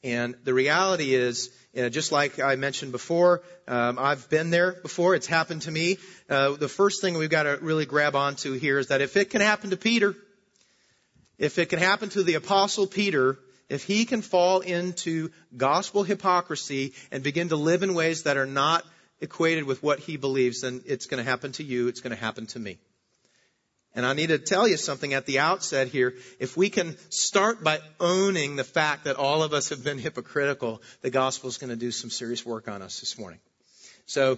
And 0.04 0.36
the 0.44 0.54
reality 0.54 1.16
is, 1.16 1.50
uh, 1.78 1.90
just 1.90 2.12
like 2.12 2.40
I 2.40 2.56
mentioned 2.56 2.92
before, 2.92 3.42
um, 3.68 3.98
I've 4.00 4.30
been 4.30 4.52
there 4.52 4.74
before. 4.74 5.16
It's 5.16 5.28
happened 5.28 5.64
to 5.64 5.72
me. 5.72 5.98
Uh, 6.30 6.52
the 6.52 6.68
first 6.68 7.02
thing 7.02 7.18
we've 7.18 7.30
got 7.30 7.44
to 7.44 7.58
really 7.62 7.86
grab 7.86 8.16
onto 8.16 8.54
here 8.54 8.78
is 8.80 8.88
that 8.88 9.02
if 9.02 9.18
it 9.18 9.30
can 9.30 9.42
happen 9.42 9.72
to 9.72 9.78
Peter, 9.78 10.16
if 11.38 11.58
it 11.58 11.70
can 11.70 11.80
happen 11.80 12.10
to 12.10 12.24
the 12.24 12.36
apostle 12.36 12.88
Peter, 12.88 13.38
if 13.70 13.84
he 13.84 14.06
can 14.06 14.22
fall 14.22 14.62
into 14.62 15.30
gospel 15.56 16.04
hypocrisy 16.04 16.94
and 17.12 17.24
begin 17.24 17.50
to 17.50 17.56
live 17.56 17.84
in 17.84 17.94
ways 17.94 18.24
that 18.24 18.38
are 18.38 18.46
not 18.46 18.86
equated 19.20 19.66
with 19.66 19.84
what 19.84 20.00
he 20.00 20.18
believes, 20.18 20.62
then 20.62 20.84
it's 20.86 21.08
going 21.08 21.24
to 21.24 21.30
happen 21.30 21.52
to 21.54 21.64
you. 21.64 21.88
It's 21.88 22.02
going 22.02 22.16
to 22.16 22.22
happen 22.22 22.46
to 22.48 22.60
me. 22.60 22.78
And 23.98 24.06
I 24.06 24.14
need 24.14 24.28
to 24.28 24.38
tell 24.38 24.68
you 24.68 24.78
something 24.78 25.16
at 25.16 25.26
the 25.26 25.40
outset 25.40 25.88
here. 25.88 26.14
If 26.40 26.56
we 26.56 26.70
can 26.70 26.96
start 27.10 27.64
by 27.64 27.80
owning 28.00 28.56
the 28.56 28.64
fact 28.64 29.06
that 29.06 29.16
all 29.16 29.42
of 29.42 29.54
us 29.54 29.70
have 29.70 29.84
been 29.84 29.98
hypocritical, 29.98 30.84
the 31.02 31.10
gospel 31.10 31.50
is 31.50 31.58
going 31.58 31.72
to 31.72 31.76
do 31.76 31.90
some 31.90 32.12
serious 32.12 32.46
work 32.46 32.68
on 32.68 32.84
us 32.84 33.00
this 33.00 33.18
morning. 33.18 33.40
So 34.06 34.38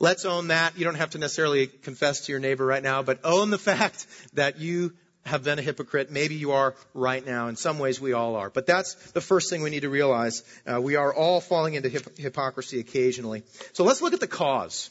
let's 0.00 0.26
own 0.26 0.48
that. 0.48 0.76
You 0.76 0.84
don't 0.84 0.96
have 0.96 1.12
to 1.12 1.18
necessarily 1.18 1.66
confess 1.66 2.26
to 2.26 2.32
your 2.32 2.40
neighbor 2.40 2.66
right 2.66 2.82
now, 2.82 3.02
but 3.02 3.20
own 3.24 3.48
the 3.48 3.56
fact 3.72 4.06
that 4.34 4.58
you 4.58 4.92
have 5.24 5.44
been 5.44 5.58
a 5.58 5.62
hypocrite. 5.62 6.10
Maybe 6.10 6.34
you 6.34 6.52
are 6.52 6.74
right 6.92 7.24
now. 7.24 7.48
In 7.48 7.56
some 7.56 7.78
ways, 7.78 7.98
we 7.98 8.12
all 8.12 8.36
are. 8.36 8.50
But 8.50 8.66
that's 8.66 9.12
the 9.12 9.22
first 9.22 9.48
thing 9.48 9.62
we 9.62 9.70
need 9.70 9.80
to 9.80 9.88
realize. 9.88 10.44
Uh, 10.70 10.78
we 10.78 10.96
are 10.96 11.14
all 11.14 11.40
falling 11.40 11.72
into 11.72 11.88
hip- 11.88 12.18
hypocrisy 12.18 12.80
occasionally. 12.80 13.44
So 13.72 13.82
let's 13.84 14.02
look 14.02 14.12
at 14.12 14.20
the 14.20 14.26
cause. 14.26 14.90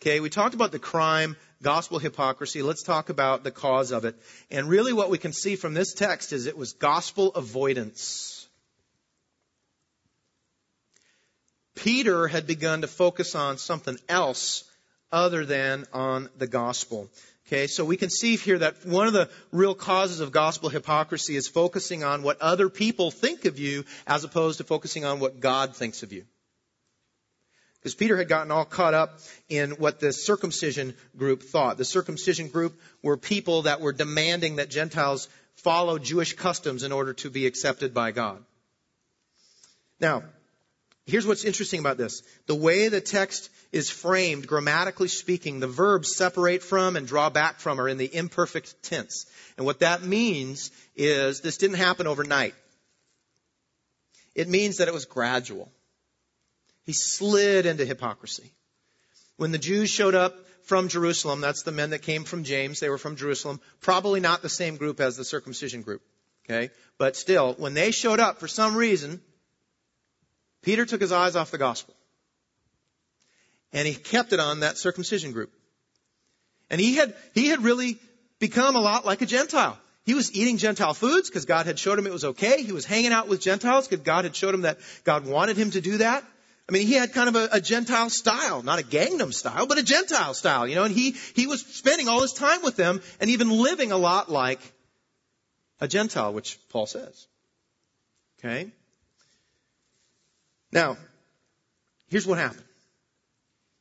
Okay, 0.00 0.20
we 0.20 0.28
talked 0.28 0.54
about 0.54 0.70
the 0.70 0.78
crime 0.78 1.34
gospel 1.64 1.98
hypocrisy. 1.98 2.62
Let's 2.62 2.84
talk 2.84 3.08
about 3.08 3.42
the 3.42 3.50
cause 3.50 3.90
of 3.90 4.04
it. 4.04 4.14
And 4.50 4.68
really 4.68 4.92
what 4.92 5.10
we 5.10 5.18
can 5.18 5.32
see 5.32 5.56
from 5.56 5.74
this 5.74 5.94
text 5.94 6.32
is 6.32 6.46
it 6.46 6.56
was 6.56 6.74
gospel 6.74 7.32
avoidance. 7.34 8.46
Peter 11.74 12.28
had 12.28 12.46
begun 12.46 12.82
to 12.82 12.86
focus 12.86 13.34
on 13.34 13.58
something 13.58 13.98
else 14.08 14.64
other 15.10 15.44
than 15.44 15.86
on 15.92 16.28
the 16.38 16.46
gospel. 16.46 17.08
Okay, 17.46 17.66
so 17.66 17.84
we 17.84 17.96
can 17.96 18.10
see 18.10 18.36
here 18.36 18.58
that 18.58 18.86
one 18.86 19.06
of 19.06 19.12
the 19.12 19.28
real 19.52 19.74
causes 19.74 20.20
of 20.20 20.32
gospel 20.32 20.68
hypocrisy 20.70 21.36
is 21.36 21.48
focusing 21.48 22.02
on 22.04 22.22
what 22.22 22.40
other 22.40 22.68
people 22.68 23.10
think 23.10 23.44
of 23.44 23.58
you 23.58 23.84
as 24.06 24.24
opposed 24.24 24.58
to 24.58 24.64
focusing 24.64 25.04
on 25.04 25.20
what 25.20 25.40
God 25.40 25.76
thinks 25.76 26.02
of 26.02 26.12
you. 26.12 26.24
Because 27.84 27.94
Peter 27.94 28.16
had 28.16 28.28
gotten 28.28 28.50
all 28.50 28.64
caught 28.64 28.94
up 28.94 29.18
in 29.50 29.72
what 29.72 30.00
the 30.00 30.10
circumcision 30.10 30.94
group 31.18 31.42
thought. 31.42 31.76
The 31.76 31.84
circumcision 31.84 32.48
group 32.48 32.80
were 33.02 33.18
people 33.18 33.62
that 33.62 33.82
were 33.82 33.92
demanding 33.92 34.56
that 34.56 34.70
Gentiles 34.70 35.28
follow 35.56 35.98
Jewish 35.98 36.32
customs 36.32 36.82
in 36.82 36.92
order 36.92 37.12
to 37.12 37.28
be 37.28 37.46
accepted 37.46 37.92
by 37.92 38.10
God. 38.10 38.42
Now, 40.00 40.22
here's 41.04 41.26
what's 41.26 41.44
interesting 41.44 41.80
about 41.80 41.98
this. 41.98 42.22
The 42.46 42.54
way 42.54 42.88
the 42.88 43.02
text 43.02 43.50
is 43.70 43.90
framed, 43.90 44.46
grammatically 44.46 45.08
speaking, 45.08 45.60
the 45.60 45.66
verbs 45.66 46.16
separate 46.16 46.62
from 46.62 46.96
and 46.96 47.06
draw 47.06 47.28
back 47.28 47.60
from 47.60 47.78
are 47.78 47.88
in 47.88 47.98
the 47.98 48.16
imperfect 48.16 48.82
tense. 48.82 49.26
And 49.58 49.66
what 49.66 49.80
that 49.80 50.02
means 50.02 50.70
is 50.96 51.42
this 51.42 51.58
didn't 51.58 51.76
happen 51.76 52.06
overnight. 52.06 52.54
It 54.34 54.48
means 54.48 54.78
that 54.78 54.88
it 54.88 54.94
was 54.94 55.04
gradual. 55.04 55.70
He 56.84 56.92
slid 56.92 57.66
into 57.66 57.84
hypocrisy. 57.84 58.52
When 59.36 59.52
the 59.52 59.58
Jews 59.58 59.90
showed 59.90 60.14
up 60.14 60.36
from 60.62 60.88
Jerusalem, 60.88 61.40
that's 61.40 61.62
the 61.62 61.72
men 61.72 61.90
that 61.90 62.02
came 62.02 62.24
from 62.24 62.44
James, 62.44 62.80
they 62.80 62.88
were 62.88 62.98
from 62.98 63.16
Jerusalem, 63.16 63.60
probably 63.80 64.20
not 64.20 64.42
the 64.42 64.48
same 64.48 64.76
group 64.76 65.00
as 65.00 65.16
the 65.16 65.24
circumcision 65.24 65.82
group. 65.82 66.02
Okay? 66.44 66.70
But 66.98 67.16
still, 67.16 67.54
when 67.54 67.74
they 67.74 67.90
showed 67.90 68.20
up 68.20 68.38
for 68.38 68.48
some 68.48 68.76
reason, 68.76 69.20
Peter 70.62 70.84
took 70.84 71.00
his 71.00 71.12
eyes 71.12 71.36
off 71.36 71.50
the 71.50 71.58
gospel. 71.58 71.94
And 73.72 73.88
he 73.88 73.94
kept 73.94 74.32
it 74.32 74.40
on 74.40 74.60
that 74.60 74.78
circumcision 74.78 75.32
group. 75.32 75.52
And 76.70 76.80
he 76.80 76.94
had, 76.94 77.14
he 77.34 77.48
had 77.48 77.62
really 77.62 77.98
become 78.38 78.76
a 78.76 78.80
lot 78.80 79.04
like 79.04 79.20
a 79.20 79.26
Gentile. 79.26 79.78
He 80.04 80.14
was 80.14 80.34
eating 80.34 80.58
Gentile 80.58 80.94
foods 80.94 81.28
because 81.28 81.44
God 81.46 81.66
had 81.66 81.78
showed 81.78 81.98
him 81.98 82.06
it 82.06 82.12
was 82.12 82.24
okay. 82.24 82.62
He 82.62 82.72
was 82.72 82.84
hanging 82.84 83.12
out 83.12 83.26
with 83.26 83.40
Gentiles 83.40 83.88
because 83.88 84.04
God 84.04 84.24
had 84.24 84.36
showed 84.36 84.54
him 84.54 84.62
that 84.62 84.78
God 85.02 85.26
wanted 85.26 85.56
him 85.56 85.70
to 85.72 85.80
do 85.80 85.98
that. 85.98 86.24
I 86.68 86.72
mean, 86.72 86.86
he 86.86 86.94
had 86.94 87.12
kind 87.12 87.28
of 87.28 87.36
a, 87.36 87.48
a, 87.52 87.60
Gentile 87.60 88.08
style, 88.08 88.62
not 88.62 88.78
a 88.78 88.82
Gangnam 88.82 89.34
style, 89.34 89.66
but 89.66 89.76
a 89.76 89.82
Gentile 89.82 90.32
style, 90.32 90.66
you 90.66 90.74
know, 90.74 90.84
and 90.84 90.94
he, 90.94 91.14
he 91.34 91.46
was 91.46 91.60
spending 91.60 92.08
all 92.08 92.22
his 92.22 92.32
time 92.32 92.62
with 92.62 92.76
them 92.76 93.02
and 93.20 93.28
even 93.28 93.50
living 93.50 93.92
a 93.92 93.98
lot 93.98 94.30
like 94.30 94.60
a 95.80 95.88
Gentile, 95.88 96.32
which 96.32 96.58
Paul 96.70 96.86
says. 96.86 97.26
Okay? 98.38 98.72
Now, 100.72 100.96
here's 102.08 102.26
what 102.26 102.38
happened. 102.38 102.64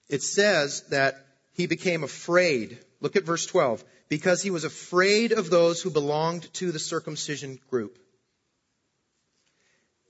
It 0.10 0.22
says 0.22 0.84
that 0.90 1.26
he 1.54 1.68
became 1.68 2.04
afraid. 2.04 2.78
Look 3.00 3.16
at 3.16 3.24
verse 3.24 3.46
12. 3.46 3.84
Because 4.10 4.42
he 4.42 4.52
was 4.52 4.66
afraid 4.66 5.32
of 5.32 5.50
those 5.50 5.82
who 5.82 5.90
belonged 5.90 6.54
to 6.56 6.72
the 6.72 6.80
circumcision 6.80 7.60
group. 7.70 7.98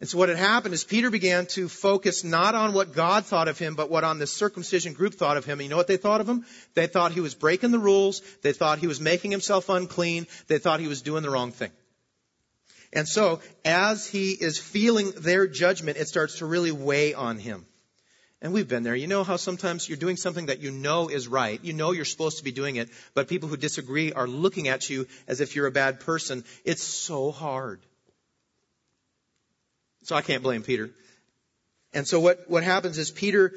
And 0.03 0.09
so 0.09 0.17
what 0.17 0.27
had 0.27 0.37
happened 0.37 0.73
is 0.73 0.83
Peter 0.83 1.09
began 1.09 1.45
to 1.55 1.69
focus 1.69 2.25
not 2.25 2.55
on 2.55 2.73
what 2.73 2.91
God 2.91 3.25
thought 3.25 3.47
of 3.47 3.57
him, 3.57 3.75
but 3.75 3.89
what 3.89 4.03
on 4.03 4.19
this 4.19 4.33
circumcision 4.33 4.91
group 4.91 5.13
thought 5.13 5.37
of 5.37 5.45
him. 5.45 5.59
And 5.59 5.63
you 5.63 5.69
know 5.69 5.77
what 5.77 5.87
they 5.87 5.95
thought 5.95 6.19
of 6.19 6.27
him? 6.27 6.45
They 6.73 6.87
thought 6.87 7.13
he 7.13 7.21
was 7.21 7.35
breaking 7.35 7.71
the 7.71 7.79
rules. 7.79 8.21
They 8.41 8.51
thought 8.51 8.79
he 8.79 8.87
was 8.87 8.99
making 8.99 9.31
himself 9.31 9.69
unclean. 9.69 10.27
They 10.47 10.57
thought 10.57 10.81
he 10.81 10.89
was 10.89 11.03
doing 11.03 11.23
the 11.23 11.29
wrong 11.29 11.53
thing. 11.53 11.71
And 12.91 13.07
so, 13.07 13.39
as 13.63 14.05
he 14.05 14.31
is 14.31 14.59
feeling 14.59 15.11
their 15.11 15.47
judgment, 15.47 15.97
it 15.97 16.09
starts 16.09 16.39
to 16.39 16.45
really 16.45 16.73
weigh 16.73 17.13
on 17.13 17.37
him. 17.37 17.65
And 18.41 18.51
we've 18.51 18.67
been 18.67 18.83
there. 18.83 18.97
You 18.97 19.07
know 19.07 19.23
how 19.23 19.37
sometimes 19.37 19.87
you're 19.87 19.97
doing 19.97 20.17
something 20.17 20.47
that 20.47 20.59
you 20.59 20.71
know 20.71 21.07
is 21.07 21.29
right. 21.29 21.63
You 21.63 21.71
know 21.71 21.93
you're 21.93 22.03
supposed 22.03 22.39
to 22.39 22.43
be 22.43 22.51
doing 22.51 22.75
it, 22.75 22.89
but 23.13 23.29
people 23.29 23.47
who 23.47 23.55
disagree 23.55 24.11
are 24.11 24.27
looking 24.27 24.67
at 24.67 24.89
you 24.89 25.07
as 25.29 25.39
if 25.39 25.55
you're 25.55 25.67
a 25.67 25.71
bad 25.71 26.01
person. 26.01 26.43
It's 26.65 26.83
so 26.83 27.31
hard. 27.31 27.79
So 30.03 30.15
I 30.15 30.21
can't 30.21 30.43
blame 30.43 30.63
Peter. 30.63 30.89
And 31.93 32.07
so 32.07 32.19
what, 32.19 32.49
what 32.49 32.63
happens 32.63 32.97
is 32.97 33.11
Peter 33.11 33.53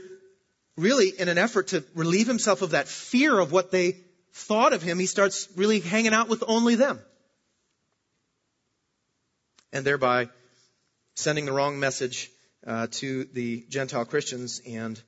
really, 0.76 1.08
in 1.08 1.28
an 1.28 1.38
effort 1.38 1.68
to 1.68 1.84
relieve 1.94 2.26
himself 2.26 2.62
of 2.62 2.70
that 2.70 2.88
fear 2.88 3.38
of 3.38 3.52
what 3.52 3.70
they 3.70 3.96
thought 4.32 4.72
of 4.72 4.82
him, 4.82 4.98
he 4.98 5.06
starts 5.06 5.48
really 5.56 5.80
hanging 5.80 6.12
out 6.12 6.28
with 6.28 6.44
only 6.46 6.74
them. 6.74 7.00
And 9.72 9.84
thereby 9.84 10.28
sending 11.14 11.46
the 11.46 11.52
wrong 11.52 11.80
message 11.80 12.30
uh, 12.66 12.86
to 12.90 13.24
the 13.24 13.64
Gentile 13.68 14.04
Christians 14.04 14.60
and 14.66 15.00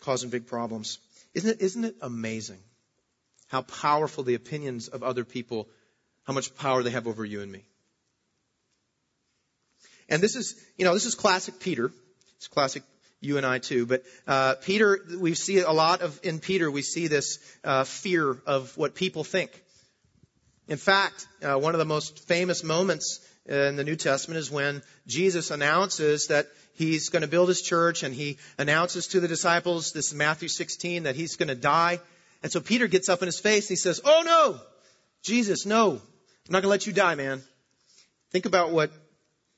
causing 0.00 0.30
big 0.30 0.46
problems. 0.46 0.98
Isn't 1.34 1.50
it, 1.50 1.60
isn't 1.60 1.84
it 1.84 1.96
amazing 2.00 2.58
how 3.48 3.62
powerful 3.62 4.24
the 4.24 4.34
opinions 4.34 4.88
of 4.88 5.02
other 5.02 5.24
people, 5.24 5.68
how 6.24 6.32
much 6.32 6.54
power 6.56 6.82
they 6.82 6.90
have 6.90 7.06
over 7.06 7.24
you 7.24 7.42
and 7.42 7.52
me? 7.52 7.64
And 10.08 10.22
this 10.22 10.36
is, 10.36 10.54
you 10.76 10.84
know, 10.84 10.94
this 10.94 11.06
is 11.06 11.14
classic 11.14 11.58
Peter. 11.60 11.90
It's 12.36 12.48
classic 12.48 12.82
you 13.20 13.36
and 13.36 13.46
I 13.46 13.58
too. 13.58 13.86
But 13.86 14.04
uh, 14.26 14.54
Peter, 14.62 15.00
we 15.18 15.34
see 15.34 15.58
a 15.58 15.72
lot 15.72 16.02
of 16.02 16.20
in 16.22 16.38
Peter. 16.38 16.70
We 16.70 16.82
see 16.82 17.06
this 17.06 17.38
uh, 17.64 17.84
fear 17.84 18.36
of 18.46 18.76
what 18.76 18.94
people 18.94 19.24
think. 19.24 19.50
In 20.68 20.76
fact, 20.78 21.26
uh, 21.42 21.58
one 21.58 21.74
of 21.74 21.78
the 21.78 21.84
most 21.84 22.26
famous 22.26 22.64
moments 22.64 23.20
in 23.46 23.76
the 23.76 23.84
New 23.84 23.96
Testament 23.96 24.38
is 24.38 24.50
when 24.50 24.82
Jesus 25.06 25.50
announces 25.50 26.28
that 26.28 26.48
he's 26.74 27.08
going 27.08 27.22
to 27.22 27.28
build 27.28 27.48
his 27.48 27.62
church, 27.62 28.02
and 28.02 28.12
he 28.12 28.38
announces 28.58 29.08
to 29.08 29.20
the 29.20 29.28
disciples, 29.28 29.92
this 29.92 30.08
is 30.08 30.14
Matthew 30.14 30.48
16, 30.48 31.04
that 31.04 31.14
he's 31.14 31.36
going 31.36 31.48
to 31.48 31.54
die. 31.54 32.00
And 32.42 32.50
so 32.50 32.60
Peter 32.60 32.86
gets 32.86 33.08
up 33.08 33.22
in 33.22 33.26
his 33.26 33.40
face 33.40 33.64
and 33.64 33.70
he 33.70 33.76
says, 33.76 34.00
"Oh 34.04 34.22
no, 34.24 34.60
Jesus, 35.22 35.66
no, 35.66 35.92
I'm 35.92 36.00
not 36.50 36.62
going 36.62 36.62
to 36.62 36.68
let 36.68 36.86
you 36.86 36.92
die, 36.92 37.14
man." 37.14 37.42
Think 38.30 38.46
about 38.46 38.72
what 38.72 38.92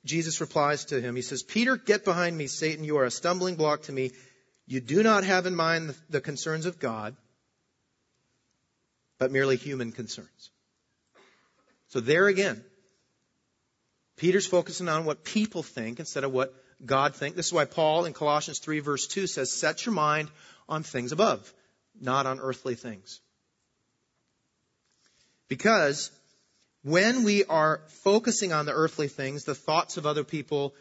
Jesus 0.08 0.40
replies 0.40 0.86
to 0.86 1.00
him. 1.00 1.14
He 1.14 1.22
says, 1.22 1.42
Peter, 1.42 1.76
get 1.76 2.04
behind 2.04 2.36
me, 2.36 2.46
Satan. 2.46 2.82
You 2.82 2.98
are 2.98 3.04
a 3.04 3.10
stumbling 3.10 3.56
block 3.56 3.82
to 3.82 3.92
me. 3.92 4.12
You 4.66 4.80
do 4.80 5.02
not 5.02 5.24
have 5.24 5.46
in 5.46 5.54
mind 5.54 5.94
the 6.08 6.20
concerns 6.20 6.66
of 6.66 6.78
God, 6.78 7.14
but 9.18 9.30
merely 9.30 9.56
human 9.56 9.92
concerns. 9.92 10.50
So 11.88 12.00
there 12.00 12.26
again, 12.26 12.64
Peter's 14.16 14.46
focusing 14.46 14.88
on 14.88 15.04
what 15.04 15.24
people 15.24 15.62
think 15.62 16.00
instead 16.00 16.24
of 16.24 16.32
what 16.32 16.54
God 16.84 17.14
thinks. 17.14 17.36
This 17.36 17.46
is 17.46 17.52
why 17.52 17.66
Paul 17.66 18.04
in 18.04 18.12
Colossians 18.14 18.58
3 18.60 18.80
verse 18.80 19.06
2 19.06 19.26
says, 19.26 19.52
set 19.52 19.84
your 19.84 19.94
mind 19.94 20.30
on 20.68 20.82
things 20.82 21.12
above, 21.12 21.52
not 22.00 22.26
on 22.26 22.40
earthly 22.40 22.74
things. 22.74 23.20
Because 25.48 26.10
when 26.82 27.24
we 27.24 27.44
are 27.44 27.82
focusing 28.02 28.52
on 28.52 28.66
the 28.66 28.72
earthly 28.72 29.08
things, 29.08 29.44
the 29.44 29.54
thoughts 29.54 29.96
of 29.96 30.06
other 30.06 30.24
people, 30.24 30.74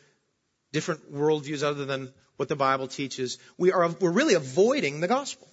different 0.71 1.13
worldviews 1.13 1.63
other 1.63 1.85
than 1.85 2.11
what 2.37 2.49
the 2.49 2.55
Bible 2.55 2.87
teaches, 2.87 3.37
we 3.57 3.71
are, 3.71 3.89
we're 3.89 4.11
really 4.11 4.35
avoiding 4.35 4.99
the 4.99 5.07
gospel. 5.07 5.47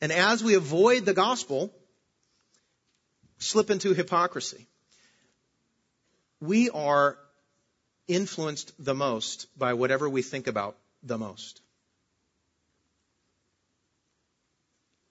And 0.00 0.12
as 0.12 0.42
we 0.42 0.54
avoid 0.54 1.04
the 1.04 1.14
gospel, 1.14 1.72
slip 3.38 3.70
into 3.70 3.94
hypocrisy. 3.94 4.66
We 6.40 6.70
are 6.70 7.18
influenced 8.06 8.72
the 8.82 8.94
most 8.94 9.46
by 9.58 9.74
whatever 9.74 10.08
we 10.08 10.22
think 10.22 10.46
about 10.46 10.76
the 11.02 11.18
most. 11.18 11.60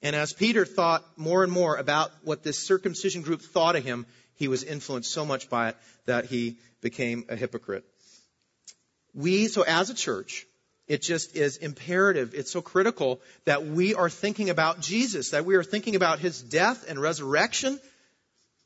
And 0.02 0.16
as 0.16 0.34
Peter 0.34 0.66
thought 0.66 1.04
more 1.18 1.44
and 1.44 1.52
more 1.52 1.76
about 1.76 2.12
what 2.24 2.44
this 2.44 2.60
circumcision 2.60 3.22
group 3.22 3.42
thought 3.42 3.76
of 3.76 3.84
him, 3.84 4.06
he 4.36 4.48
was 4.48 4.64
influenced 4.64 5.12
so 5.12 5.26
much 5.26 5.50
by 5.50 5.70
it 5.70 5.78
that 6.06 6.26
he 6.26 6.58
became 6.82 7.26
a 7.30 7.36
hypocrite. 7.36 7.84
We, 9.14 9.48
so 9.48 9.64
as 9.64 9.90
a 9.90 9.96
church, 9.96 10.46
it 10.88 11.02
just 11.02 11.36
is 11.36 11.58
imperative, 11.58 12.34
it's 12.34 12.52
so 12.52 12.62
critical 12.62 13.20
that 13.46 13.66
we 13.66 13.96
are 13.96 14.10
thinking 14.10 14.50
about 14.50 14.80
Jesus, 14.80 15.32
that 15.32 15.46
we 15.46 15.56
are 15.56 15.64
thinking 15.64 15.96
about 15.96 16.20
his 16.20 16.42
death 16.42 16.86
and 16.88 17.00
resurrection, 17.00 17.80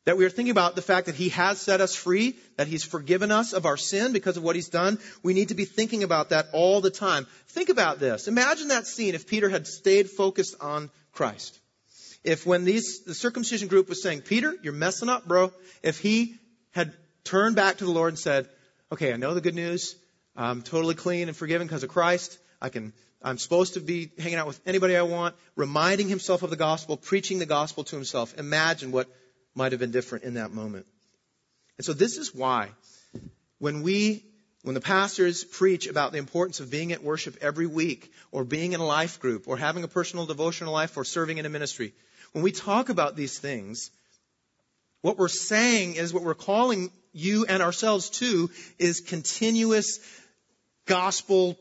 that 0.06 0.18
we 0.18 0.26
are 0.26 0.30
thinking 0.30 0.52
about 0.52 0.76
the 0.76 0.82
fact 0.82 1.06
that 1.06 1.16
he 1.16 1.30
has 1.30 1.60
set 1.60 1.80
us 1.80 1.96
free, 1.96 2.36
that 2.58 2.68
he's 2.68 2.84
forgiven 2.84 3.32
us 3.32 3.54
of 3.54 3.66
our 3.66 3.78
sin 3.78 4.14
because 4.14 4.36
of 4.36 4.44
what 4.44 4.56
he's 4.56 4.70
done. 4.70 5.00
We 5.24 5.34
need 5.34 5.50
to 5.50 5.56
be 5.56 5.66
thinking 5.66 6.04
about 6.04 6.30
that 6.30 6.48
all 6.54 6.82
the 6.82 6.90
time. 6.90 7.28
Think 7.50 7.70
about 7.70 8.00
this. 8.00 8.28
Imagine 8.28 8.70
that 8.70 8.88
scene 8.88 9.16
if 9.16 9.28
Peter 9.28 9.48
had 9.48 9.68
stayed 9.68 10.10
focused 10.10 10.56
on 10.60 10.90
Christ. 11.12 11.60
If 12.24 12.46
when 12.46 12.66
these, 12.66 13.02
the 13.04 13.16
circumcision 13.16 13.68
group 13.68 13.90
was 13.90 14.02
saying, 14.02 14.22
Peter, 14.22 14.56
you're 14.62 14.74
messing 14.74 15.10
up, 15.10 15.28
bro. 15.28 15.52
If 15.82 16.00
he 16.00 16.36
had 16.72 16.94
turned 17.24 17.56
back 17.56 17.78
to 17.78 17.86
the 17.86 17.92
Lord 17.92 18.10
and 18.10 18.20
said, 18.20 18.48
okay, 18.92 19.14
I 19.14 19.18
know 19.18 19.34
the 19.34 19.42
good 19.42 19.56
news. 19.56 19.96
I'm 20.36 20.62
totally 20.62 20.96
clean 20.96 21.28
and 21.28 21.36
forgiven 21.36 21.68
because 21.68 21.84
of 21.84 21.90
Christ. 21.90 22.38
I 22.62 22.70
can, 22.70 22.94
I'm 23.22 23.38
supposed 23.38 23.74
to 23.74 23.80
be 23.80 24.12
hanging 24.18 24.38
out 24.38 24.48
with 24.48 24.60
anybody 24.66 24.96
I 24.96 25.02
want, 25.02 25.36
reminding 25.56 26.08
himself 26.08 26.44
of 26.44 26.50
the 26.50 26.56
gospel, 26.56 26.96
preaching 26.96 27.40
the 27.40 27.46
gospel 27.46 27.84
to 27.86 27.96
himself. 27.96 28.38
Imagine 28.38 28.92
what 28.92 29.08
might 29.56 29.72
have 29.72 29.80
been 29.80 29.92
different 29.92 30.24
in 30.24 30.36
that 30.36 30.52
moment. 30.52 30.86
And 31.78 31.86
so 31.86 31.94
this 31.94 32.18
is 32.18 32.34
why 32.34 32.70
when 33.58 33.82
we 33.82 34.26
when 34.64 34.76
the 34.76 34.82
pastors 34.82 35.44
preach 35.44 35.88
about 35.88 36.12
the 36.12 36.18
importance 36.18 36.60
of 36.60 36.70
being 36.70 36.92
at 36.92 37.04
worship 37.04 37.38
every 37.42 37.66
week, 37.66 38.12
or 38.32 38.44
being 38.44 38.74
in 38.74 38.80
a 38.80 38.86
life 38.86 39.20
group, 39.20 39.48
or 39.48 39.58
having 39.58 39.84
a 39.84 39.88
personal 39.88 40.26
devotional 40.26 40.74
life, 40.74 40.96
or 40.98 41.04
serving 41.04 41.38
in 41.38 41.46
a 41.46 41.50
ministry, 41.50 41.94
when 42.32 42.44
we 42.44 42.52
talk 42.52 42.90
about 42.90 43.16
these 43.16 43.40
things, 43.40 43.92
what 45.02 45.18
we're 45.18 45.28
saying 45.28 45.96
is 45.96 46.14
what 46.14 46.24
we're 46.24 46.36
calling 46.36 46.92
you 47.12 47.46
and 47.46 47.62
ourselves 47.62 48.10
to 48.10 48.50
is 48.78 49.02
continuous 49.02 50.00
gospel 50.86 51.58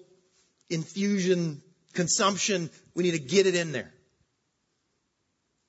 infusion, 0.68 1.62
consumption. 1.92 2.70
We 2.94 3.02
need 3.02 3.12
to 3.12 3.18
get 3.18 3.46
it 3.46 3.54
in 3.54 3.72
there. 3.72 3.92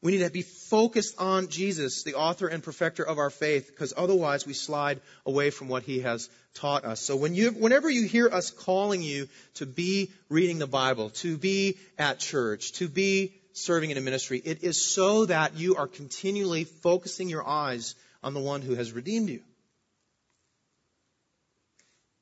We 0.01 0.13
need 0.13 0.23
to 0.23 0.31
be 0.31 0.41
focused 0.41 1.19
on 1.19 1.49
Jesus, 1.49 2.03
the 2.03 2.15
author 2.15 2.47
and 2.47 2.63
perfecter 2.63 3.03
of 3.03 3.19
our 3.19 3.29
faith, 3.29 3.67
because 3.67 3.93
otherwise 3.95 4.47
we 4.47 4.53
slide 4.53 4.99
away 5.27 5.51
from 5.51 5.67
what 5.67 5.83
he 5.83 5.99
has 5.99 6.27
taught 6.55 6.85
us. 6.85 6.99
So 6.99 7.15
when 7.15 7.35
you, 7.35 7.51
whenever 7.51 7.87
you 7.87 8.07
hear 8.07 8.27
us 8.27 8.49
calling 8.49 9.03
you 9.03 9.29
to 9.55 9.67
be 9.67 10.11
reading 10.27 10.57
the 10.57 10.65
Bible, 10.65 11.11
to 11.21 11.37
be 11.37 11.77
at 11.99 12.17
church, 12.17 12.71
to 12.73 12.87
be 12.87 13.33
serving 13.53 13.91
in 13.91 13.97
a 13.97 14.01
ministry, 14.01 14.41
it 14.43 14.63
is 14.63 14.81
so 14.81 15.25
that 15.25 15.55
you 15.55 15.75
are 15.75 15.87
continually 15.87 16.63
focusing 16.63 17.29
your 17.29 17.47
eyes 17.47 17.93
on 18.23 18.33
the 18.33 18.39
one 18.39 18.63
who 18.63 18.73
has 18.73 18.91
redeemed 18.91 19.29
you. 19.29 19.41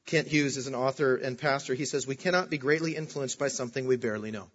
Kent 0.05 0.27
Hughes 0.27 0.57
is 0.57 0.67
an 0.67 0.75
author 0.75 1.15
and 1.15 1.37
pastor. 1.37 1.75
He 1.75 1.85
says, 1.85 2.05
we 2.07 2.15
cannot 2.15 2.49
be 2.49 2.57
greatly 2.57 2.95
influenced 2.95 3.39
by 3.39 3.47
something 3.47 3.85
we 3.85 3.95
barely 3.95 4.31
know. 4.31 4.49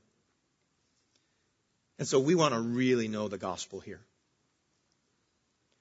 And 1.99 2.09
so 2.09 2.19
we 2.19 2.35
want 2.35 2.55
to 2.55 2.61
really 2.61 3.09
know 3.09 3.29
the 3.29 3.39
gospel 3.39 3.81
here. 3.81 4.01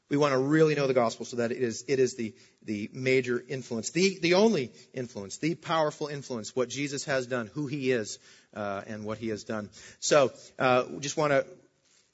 We 0.09 0.17
want 0.17 0.33
to 0.33 0.37
really 0.37 0.75
know 0.75 0.85
the 0.85 0.93
gospel 0.93 1.25
so 1.25 1.37
that 1.37 1.51
it 1.51 1.63
is, 1.63 1.85
it 1.87 1.97
is 1.97 2.15
the, 2.15 2.35
the 2.63 2.89
major 2.93 3.43
influence, 3.47 3.89
the, 3.89 4.19
the 4.21 4.35
only 4.35 4.71
influence, 4.93 5.37
the 5.37 5.55
powerful 5.55 6.07
influence, 6.07 6.55
what 6.55 6.69
Jesus 6.69 7.05
has 7.05 7.25
done, 7.25 7.49
who 7.55 7.65
he 7.65 7.91
is, 7.91 8.19
uh, 8.53 8.81
and 8.85 9.05
what 9.05 9.17
he 9.17 9.29
has 9.29 9.43
done. 9.43 9.69
So, 9.99 10.31
uh, 10.59 10.83
we 10.91 10.99
just 10.99 11.17
want 11.17 11.31
to 11.31 11.47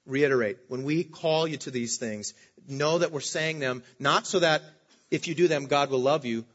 reiterate, 0.05 0.59
when 0.69 0.83
we 0.83 1.03
call 1.03 1.45
you 1.45 1.57
to 1.57 1.71
these 1.71 1.97
things, 1.97 2.33
know 2.69 2.99
that 2.99 3.11
we're 3.11 3.19
saying 3.19 3.59
them 3.59 3.83
not 3.99 4.25
so 4.25 4.39
that 4.39 4.61
if 5.11 5.27
you 5.27 5.35
do 5.35 5.47
them, 5.47 5.65
God 5.65 5.89
will 5.89 5.99
love 5.99 6.23
you, 6.23 6.45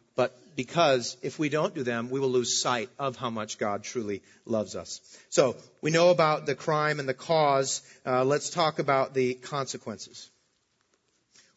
because 0.57 1.17
if 1.23 1.39
we 1.39 1.49
don't 1.49 1.75
do 1.75 1.83
them, 1.83 2.11
we 2.11 2.21
will 2.21 2.31
lose 2.31 2.61
sight 2.61 2.91
of 2.99 3.17
how 3.17 3.31
much 3.31 3.59
God 3.59 3.83
truly 3.83 4.23
loves 4.47 4.77
us. 4.77 5.01
So 5.29 5.57
we 5.81 5.91
know 5.91 6.11
about 6.11 6.47
the 6.47 6.55
crime 6.55 7.01
and 7.01 7.09
the 7.09 7.15
cause. 7.15 7.83
Uh, 8.07 8.25
let's 8.25 8.51
talk 8.51 8.79
about 8.79 9.15
the 9.15 9.35
consequences. 9.35 10.31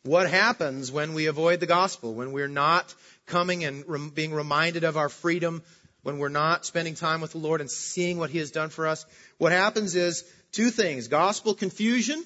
What 0.03 0.29
happens 0.29 0.91
when 0.91 1.13
we 1.13 1.25
avoid 1.25 1.59
the 1.59 1.65
gospel, 1.65 2.13
when 2.13 2.31
we're 2.31 2.47
not 2.47 2.93
coming 3.25 3.65
and 3.65 3.83
rem- 3.87 4.09
being 4.09 4.33
reminded 4.33 4.83
of 4.83 4.95
our 4.95 5.09
freedom, 5.09 5.63
when 6.03 6.17
we're 6.19 6.29
not 6.29 6.65
spending 6.65 6.95
time 6.95 7.19
with 7.19 7.31
the 7.33 7.39
Lord 7.39 7.59
and 7.59 7.69
seeing 7.69 8.17
what 8.17 8.29
He 8.29 8.37
has 8.37 8.51
done 8.51 8.69
for 8.69 8.87
us? 8.87 9.05
What 9.37 9.51
happens 9.51 9.95
is 9.95 10.23
two 10.51 10.69
things 10.69 11.09
gospel 11.09 11.53
confusion 11.53 12.23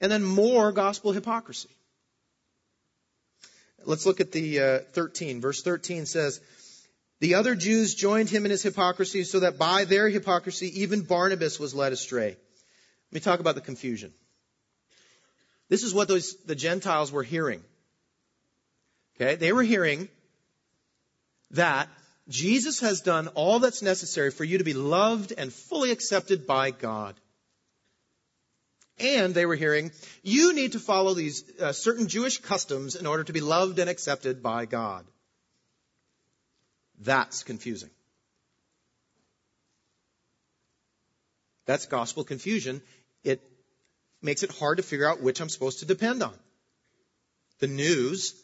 and 0.00 0.10
then 0.10 0.24
more 0.24 0.72
gospel 0.72 1.12
hypocrisy. 1.12 1.70
Let's 3.84 4.06
look 4.06 4.20
at 4.20 4.32
the 4.32 4.60
uh, 4.60 4.78
13. 4.92 5.40
Verse 5.40 5.62
13 5.62 6.06
says, 6.06 6.40
The 7.20 7.34
other 7.34 7.54
Jews 7.54 7.94
joined 7.94 8.28
him 8.28 8.44
in 8.44 8.50
his 8.50 8.62
hypocrisy 8.62 9.24
so 9.24 9.40
that 9.40 9.58
by 9.58 9.84
their 9.84 10.08
hypocrisy 10.08 10.82
even 10.82 11.02
Barnabas 11.02 11.58
was 11.58 11.74
led 11.74 11.92
astray. 11.92 12.28
Let 12.28 13.12
me 13.12 13.20
talk 13.20 13.40
about 13.40 13.54
the 13.54 13.60
confusion. 13.60 14.12
This 15.68 15.82
is 15.82 15.94
what 15.94 16.08
those, 16.08 16.36
the 16.44 16.54
Gentiles 16.54 17.12
were 17.12 17.22
hearing. 17.22 17.62
Okay? 19.16 19.36
They 19.36 19.52
were 19.52 19.62
hearing 19.62 20.08
that 21.52 21.88
Jesus 22.28 22.80
has 22.80 23.00
done 23.00 23.28
all 23.28 23.58
that's 23.58 23.82
necessary 23.82 24.30
for 24.30 24.44
you 24.44 24.58
to 24.58 24.64
be 24.64 24.74
loved 24.74 25.32
and 25.36 25.52
fully 25.52 25.90
accepted 25.90 26.46
by 26.46 26.70
God. 26.70 27.14
And 29.02 29.34
they 29.34 29.46
were 29.46 29.56
hearing, 29.56 29.90
you 30.22 30.54
need 30.54 30.72
to 30.72 30.78
follow 30.78 31.12
these 31.12 31.42
uh, 31.60 31.72
certain 31.72 32.06
Jewish 32.06 32.38
customs 32.38 32.94
in 32.94 33.06
order 33.06 33.24
to 33.24 33.32
be 33.32 33.40
loved 33.40 33.80
and 33.80 33.90
accepted 33.90 34.42
by 34.42 34.64
God. 34.64 35.04
That's 37.00 37.42
confusing. 37.42 37.90
That's 41.66 41.86
gospel 41.86 42.22
confusion. 42.22 42.80
It 43.24 43.42
makes 44.20 44.44
it 44.44 44.52
hard 44.52 44.76
to 44.76 44.84
figure 44.84 45.08
out 45.10 45.20
which 45.20 45.40
I'm 45.40 45.48
supposed 45.48 45.80
to 45.80 45.86
depend 45.86 46.22
on. 46.22 46.34
The 47.58 47.66
news 47.66 48.34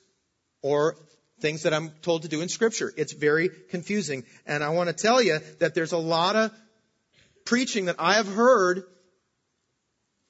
or 0.61 0.97
things 1.41 1.63
that 1.63 1.73
I'm 1.73 1.91
told 2.03 2.23
to 2.23 2.29
do 2.29 2.41
in 2.41 2.49
scripture. 2.49 2.93
It's 2.97 3.13
very 3.13 3.49
confusing. 3.71 4.25
And 4.45 4.65
I 4.65 4.71
want 4.71 4.89
to 4.89 4.93
tell 4.93 5.23
you 5.23 5.39
that 5.61 5.77
there's 5.77 5.93
a 5.93 5.99
lot 5.99 6.35
of 6.35 6.51
preaching 7.45 7.85
that 7.85 7.97
I 8.01 8.15
have 8.15 8.27
heard 8.27 8.83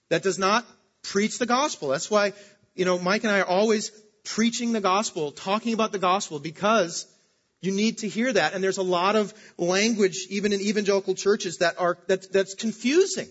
that 0.09 0.23
does 0.23 0.39
not 0.39 0.67
preach 1.03 1.39
the 1.39 1.47
gospel. 1.47 1.89
That's 1.89 2.11
why, 2.11 2.33
you 2.75 2.85
know, 2.85 2.99
Mike 2.99 3.25
and 3.25 3.33
I 3.33 3.41
are 3.41 3.47
always 3.47 3.91
preaching 4.25 4.73
the 4.73 4.81
gospel, 4.81 5.33
talking 5.33 5.75
about 5.75 5.93
the 5.93 5.99
gospel 5.99 6.39
because 6.39 7.07
you 7.61 7.73
need 7.73 7.99
to 7.99 8.09
hear 8.09 8.33
that. 8.33 8.55
And 8.55 8.63
there's 8.63 8.79
a 8.79 8.83
lot 8.83 9.17
of 9.17 9.35
language, 9.57 10.27
even 10.31 10.53
in 10.53 10.61
evangelical 10.61 11.15
churches, 11.15 11.59
that 11.59 11.79
are, 11.79 11.99
that, 12.07 12.33
that's 12.33 12.55
confusing. 12.55 13.29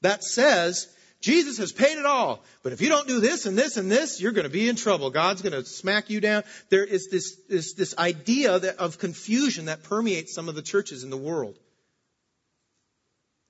That 0.00 0.24
says, 0.24 0.88
Jesus 1.20 1.58
has 1.58 1.70
paid 1.70 1.98
it 1.98 2.06
all. 2.06 2.42
But 2.64 2.72
if 2.72 2.80
you 2.80 2.88
don't 2.88 3.06
do 3.06 3.20
this 3.20 3.46
and 3.46 3.56
this 3.56 3.76
and 3.76 3.90
this, 3.90 4.20
you're 4.20 4.32
going 4.32 4.44
to 4.44 4.50
be 4.50 4.68
in 4.68 4.74
trouble. 4.74 5.10
God's 5.10 5.42
going 5.42 5.52
to 5.52 5.64
smack 5.64 6.10
you 6.10 6.20
down. 6.20 6.42
There 6.68 6.84
is 6.84 7.08
this, 7.08 7.36
this, 7.48 7.74
this 7.74 7.96
idea 7.96 8.58
that, 8.58 8.78
of 8.78 8.98
confusion 8.98 9.66
that 9.66 9.84
permeates 9.84 10.34
some 10.34 10.48
of 10.48 10.56
the 10.56 10.62
churches 10.62 11.04
in 11.04 11.10
the 11.10 11.16
world. 11.16 11.56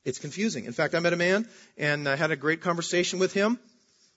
It's 0.04 0.18
confusing. 0.18 0.64
In 0.64 0.72
fact, 0.72 0.94
I 0.94 1.00
met 1.00 1.12
a 1.12 1.16
man 1.16 1.48
and 1.78 2.08
I 2.08 2.16
had 2.16 2.30
a 2.30 2.36
great 2.36 2.60
conversation 2.60 3.18
with 3.18 3.32
him 3.32 3.58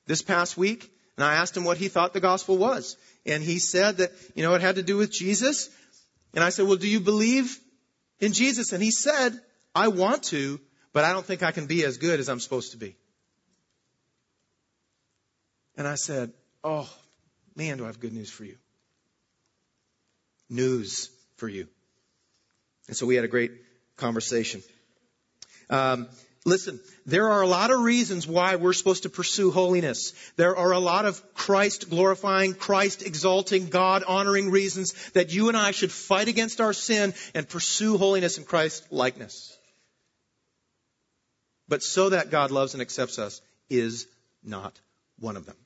this 0.08 0.22
past 0.22 0.58
week. 0.58 0.92
And 1.18 1.24
I 1.24 1.36
asked 1.36 1.56
him 1.56 1.64
what 1.64 1.78
he 1.78 1.88
thought 1.88 2.14
the 2.14 2.20
gospel 2.20 2.58
was. 2.58 2.98
And 3.26 3.44
he 3.44 3.60
said 3.60 3.98
that, 3.98 4.12
you 4.36 4.44
know, 4.44 4.54
it 4.54 4.62
had 4.62 4.76
to 4.76 4.84
do 4.84 4.98
with 4.98 5.12
Jesus. 5.12 5.70
And 6.34 6.44
I 6.44 6.50
said, 6.50 6.68
well, 6.68 6.76
do 6.76 6.88
you 6.88 7.00
believe 7.00 7.58
in 8.20 8.34
Jesus? 8.34 8.74
And 8.74 8.84
he 8.84 8.92
said, 8.92 9.40
I 9.74 9.88
want 9.88 10.24
to, 10.24 10.60
but 10.92 11.06
I 11.06 11.14
don't 11.14 11.26
think 11.26 11.44
I 11.44 11.52
can 11.52 11.68
be 11.68 11.86
as 11.86 11.98
good 11.98 12.20
as 12.20 12.28
I'm 12.28 12.40
supposed 12.40 12.72
to 12.72 12.78
be. 12.78 12.96
And 15.78 15.88
I 15.88 15.96
said, 15.96 16.32
oh, 16.64 16.90
man, 17.56 17.78
do 17.78 17.84
I 17.84 17.88
have 17.88 18.00
good 18.00 18.14
news 18.14 18.30
for 18.30 18.44
you. 18.44 18.58
News 20.50 21.10
for 21.38 21.48
you. 21.48 21.68
And 22.88 22.96
so 22.96 23.06
we 23.06 23.16
had 23.16 23.26
a 23.26 23.30
great 23.30 23.52
conversation. 23.98 24.62
Um, 25.70 26.08
Listen, 26.48 26.80
there 27.08 27.32
are 27.32 27.42
a 27.42 27.48
lot 27.48 27.72
of 27.72 27.80
reasons 27.80 28.28
why 28.28 28.56
we're 28.56 28.74
supposed 28.74 29.04
to 29.04 29.10
pursue 29.10 29.50
holiness. 29.50 30.14
There 30.36 30.56
are 30.56 30.74
a 30.74 30.80
lot 30.80 31.06
of 31.06 31.34
Christ 31.34 31.90
glorifying, 31.90 32.54
Christ 32.54 33.02
exalting, 33.02 33.70
God 33.70 34.04
honoring 34.04 34.52
reasons 34.52 34.94
that 35.14 35.34
you 35.34 35.48
and 35.48 35.58
I 35.58 35.72
should 35.72 35.92
fight 35.92 36.28
against 36.28 36.62
our 36.62 36.72
sin 36.72 37.16
and 37.34 37.50
pursue 37.50 37.98
holiness 37.98 38.38
and 38.38 38.46
Christ 38.46 38.86
likeness. 38.92 39.58
But 41.68 41.82
so 41.82 42.10
that 42.10 42.30
God 42.30 42.52
loves 42.52 42.76
and 42.76 42.82
accepts 42.82 43.18
us 43.18 43.42
is 43.68 44.06
not 44.44 44.80
one 45.18 45.38
of 45.38 45.48
them. 45.48 45.58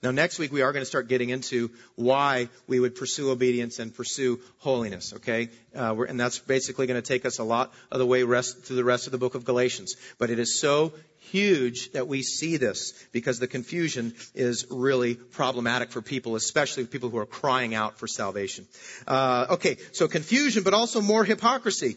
Now, 0.00 0.12
next 0.12 0.38
week 0.38 0.52
we 0.52 0.62
are 0.62 0.72
going 0.72 0.82
to 0.82 0.86
start 0.86 1.08
getting 1.08 1.30
into 1.30 1.72
why 1.96 2.50
we 2.68 2.78
would 2.78 2.94
pursue 2.94 3.32
obedience 3.32 3.80
and 3.80 3.92
pursue 3.92 4.38
holiness. 4.58 5.12
Okay, 5.14 5.48
uh, 5.74 5.96
and 6.08 6.20
that's 6.20 6.38
basically 6.38 6.86
going 6.86 7.02
to 7.02 7.06
take 7.06 7.26
us 7.26 7.38
a 7.38 7.44
lot 7.44 7.72
of 7.90 7.98
the 7.98 8.06
way 8.06 8.22
rest, 8.22 8.62
through 8.62 8.76
the 8.76 8.84
rest 8.84 9.06
of 9.06 9.12
the 9.12 9.18
book 9.18 9.34
of 9.34 9.44
Galatians. 9.44 9.96
But 10.18 10.30
it 10.30 10.38
is 10.38 10.60
so 10.60 10.92
huge 11.30 11.90
that 11.92 12.06
we 12.06 12.22
see 12.22 12.58
this 12.58 12.92
because 13.10 13.40
the 13.40 13.48
confusion 13.48 14.14
is 14.36 14.66
really 14.70 15.16
problematic 15.16 15.90
for 15.90 16.00
people, 16.00 16.36
especially 16.36 16.86
people 16.86 17.10
who 17.10 17.18
are 17.18 17.26
crying 17.26 17.74
out 17.74 17.98
for 17.98 18.06
salvation. 18.06 18.66
Uh, 19.04 19.46
okay, 19.50 19.78
so 19.90 20.06
confusion, 20.06 20.62
but 20.62 20.74
also 20.74 21.00
more 21.00 21.24
hypocrisy. 21.24 21.96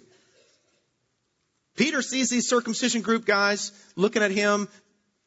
Peter 1.75 2.01
sees 2.01 2.29
these 2.29 2.49
circumcision 2.49 3.01
group 3.01 3.25
guys 3.25 3.71
looking 3.95 4.21
at 4.21 4.31
him, 4.31 4.67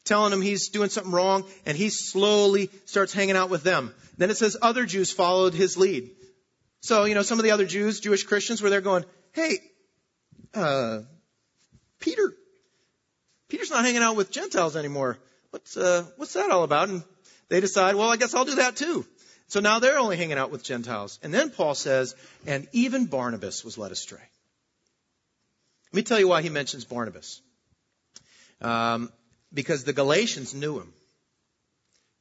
telling 0.04 0.32
him 0.32 0.40
he's 0.40 0.68
doing 0.68 0.90
something 0.90 1.12
wrong, 1.12 1.44
and 1.66 1.76
he 1.76 1.88
slowly 1.90 2.70
starts 2.84 3.12
hanging 3.12 3.36
out 3.36 3.50
with 3.50 3.62
them. 3.62 3.94
Then 4.18 4.30
it 4.30 4.36
says 4.36 4.56
other 4.60 4.86
Jews 4.86 5.10
followed 5.10 5.54
his 5.54 5.76
lead. 5.76 6.10
So, 6.80 7.04
you 7.04 7.14
know, 7.14 7.22
some 7.22 7.38
of 7.38 7.44
the 7.44 7.52
other 7.52 7.66
Jews, 7.66 8.00
Jewish 8.00 8.24
Christians, 8.24 8.60
were 8.60 8.70
there 8.70 8.82
going, 8.82 9.04
hey, 9.32 9.58
uh, 10.52 11.00
Peter, 11.98 12.34
Peter's 13.48 13.70
not 13.70 13.84
hanging 13.84 14.02
out 14.02 14.16
with 14.16 14.30
Gentiles 14.30 14.76
anymore. 14.76 15.18
What's, 15.50 15.76
uh, 15.76 16.04
what's 16.16 16.34
that 16.34 16.50
all 16.50 16.62
about? 16.62 16.90
And 16.90 17.02
they 17.48 17.60
decide, 17.60 17.94
well, 17.94 18.10
I 18.10 18.16
guess 18.16 18.34
I'll 18.34 18.44
do 18.44 18.56
that 18.56 18.76
too. 18.76 19.06
So 19.46 19.60
now 19.60 19.78
they're 19.78 19.98
only 19.98 20.16
hanging 20.16 20.38
out 20.38 20.50
with 20.50 20.62
Gentiles. 20.64 21.18
And 21.22 21.32
then 21.32 21.50
Paul 21.50 21.74
says, 21.74 22.14
and 22.46 22.66
even 22.72 23.06
Barnabas 23.06 23.64
was 23.64 23.78
led 23.78 23.92
astray. 23.92 24.18
Let 25.92 25.96
me 25.96 26.02
tell 26.02 26.18
you 26.18 26.28
why 26.28 26.42
he 26.42 26.48
mentions 26.48 26.84
Barnabas. 26.84 27.40
Um, 28.60 29.12
because 29.54 29.84
the 29.84 29.92
Galatians 29.92 30.52
knew 30.52 30.78
him. 30.78 30.92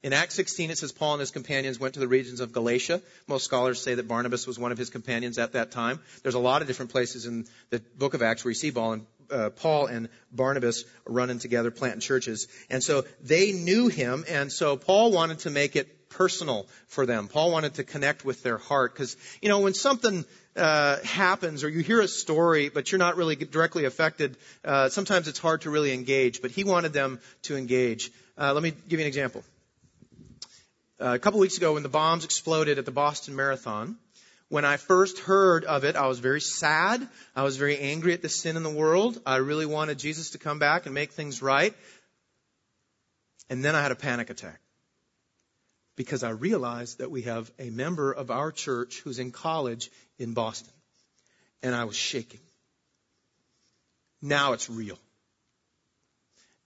In 0.03 0.11
Acts 0.11 0.35
16, 0.35 0.69
it 0.69 0.77
says 0.77 0.91
Paul 0.91 1.13
and 1.13 1.21
his 1.21 1.31
companions 1.31 1.79
went 1.79 1.93
to 1.93 2.01
the 2.01 2.09
regions 2.09 2.41
of 2.41 2.51
Galatia. 2.51 3.01
Most 3.25 3.45
scholars 3.45 3.81
say 3.81 3.95
that 3.95 4.07
Barnabas 4.07 4.45
was 4.45 4.59
one 4.59 4.73
of 4.73 4.77
his 4.77 4.89
companions 4.89 5.37
at 5.37 5.53
that 5.53 5.71
time. 5.71 6.01
There's 6.23 6.35
a 6.35 6.39
lot 6.39 6.61
of 6.61 6.67
different 6.67 6.91
places 6.91 7.25
in 7.25 7.45
the 7.69 7.79
book 7.97 8.13
of 8.13 8.21
Acts 8.21 8.43
where 8.43 8.51
you 8.51 8.55
see 8.55 8.71
Paul 8.71 8.93
and, 8.93 9.05
uh, 9.31 9.49
Paul 9.51 9.85
and 9.85 10.09
Barnabas 10.29 10.83
running 11.05 11.39
together, 11.39 11.71
planting 11.71 12.01
churches. 12.01 12.49
And 12.69 12.83
so 12.83 13.05
they 13.21 13.53
knew 13.53 13.87
him, 13.87 14.25
and 14.27 14.51
so 14.51 14.75
Paul 14.75 15.13
wanted 15.13 15.39
to 15.39 15.49
make 15.49 15.77
it 15.77 16.02
personal 16.13 16.67
for 16.87 17.05
them. 17.05 17.27
Paul 17.27 17.51
wanted 17.51 17.75
to 17.75 17.83
connect 17.83 18.23
with 18.23 18.43
their 18.43 18.57
heart 18.57 18.93
because, 18.93 19.17
you 19.41 19.49
know, 19.49 19.59
when 19.59 19.73
something 19.73 20.25
uh, 20.55 20.97
happens 21.03 21.63
or 21.63 21.69
you 21.69 21.81
hear 21.81 22.01
a 22.01 22.07
story 22.07 22.69
but 22.69 22.91
you're 22.91 22.99
not 22.99 23.17
really 23.17 23.35
directly 23.35 23.85
affected, 23.85 24.37
uh, 24.63 24.89
sometimes 24.89 25.27
it's 25.27 25.39
hard 25.39 25.61
to 25.61 25.69
really 25.69 25.93
engage. 25.93 26.41
But 26.41 26.51
he 26.51 26.63
wanted 26.63 26.93
them 26.93 27.19
to 27.43 27.57
engage. 27.57 28.11
Uh, 28.37 28.53
let 28.53 28.63
me 28.63 28.71
give 28.71 28.99
you 28.99 29.05
an 29.05 29.07
example. 29.07 29.43
Uh, 30.99 31.15
a 31.15 31.19
couple 31.19 31.39
weeks 31.39 31.57
ago, 31.57 31.73
when 31.73 31.83
the 31.83 31.89
bombs 31.89 32.23
exploded 32.23 32.77
at 32.77 32.85
the 32.85 32.91
Boston 32.91 33.35
Marathon, 33.35 33.97
when 34.49 34.65
I 34.65 34.77
first 34.77 35.19
heard 35.19 35.65
of 35.65 35.83
it, 35.83 35.95
I 35.95 36.07
was 36.07 36.19
very 36.19 36.39
sad. 36.39 37.07
I 37.35 37.43
was 37.43 37.57
very 37.57 37.79
angry 37.79 38.13
at 38.13 38.21
the 38.21 38.29
sin 38.29 38.55
in 38.55 38.63
the 38.63 38.69
world. 38.69 39.19
I 39.25 39.37
really 39.37 39.65
wanted 39.65 39.97
Jesus 39.97 40.31
to 40.31 40.37
come 40.37 40.59
back 40.59 40.85
and 40.85 40.93
make 40.93 41.11
things 41.11 41.41
right. 41.41 41.73
And 43.49 43.65
then 43.65 43.75
I 43.75 43.81
had 43.81 43.91
a 43.91 43.95
panic 43.95 44.29
attack 44.29 44.62
because 45.95 46.23
I 46.23 46.29
realized 46.29 46.99
that 46.99 47.11
we 47.11 47.23
have 47.23 47.51
a 47.59 47.69
member 47.69 48.11
of 48.11 48.31
our 48.31 48.51
church 48.51 49.01
who's 49.01 49.19
in 49.19 49.31
college 49.31 49.89
in 50.17 50.33
Boston. 50.33 50.73
And 51.61 51.75
I 51.75 51.85
was 51.85 51.95
shaking. 51.95 52.39
Now 54.21 54.53
it's 54.53 54.69
real. 54.69 54.97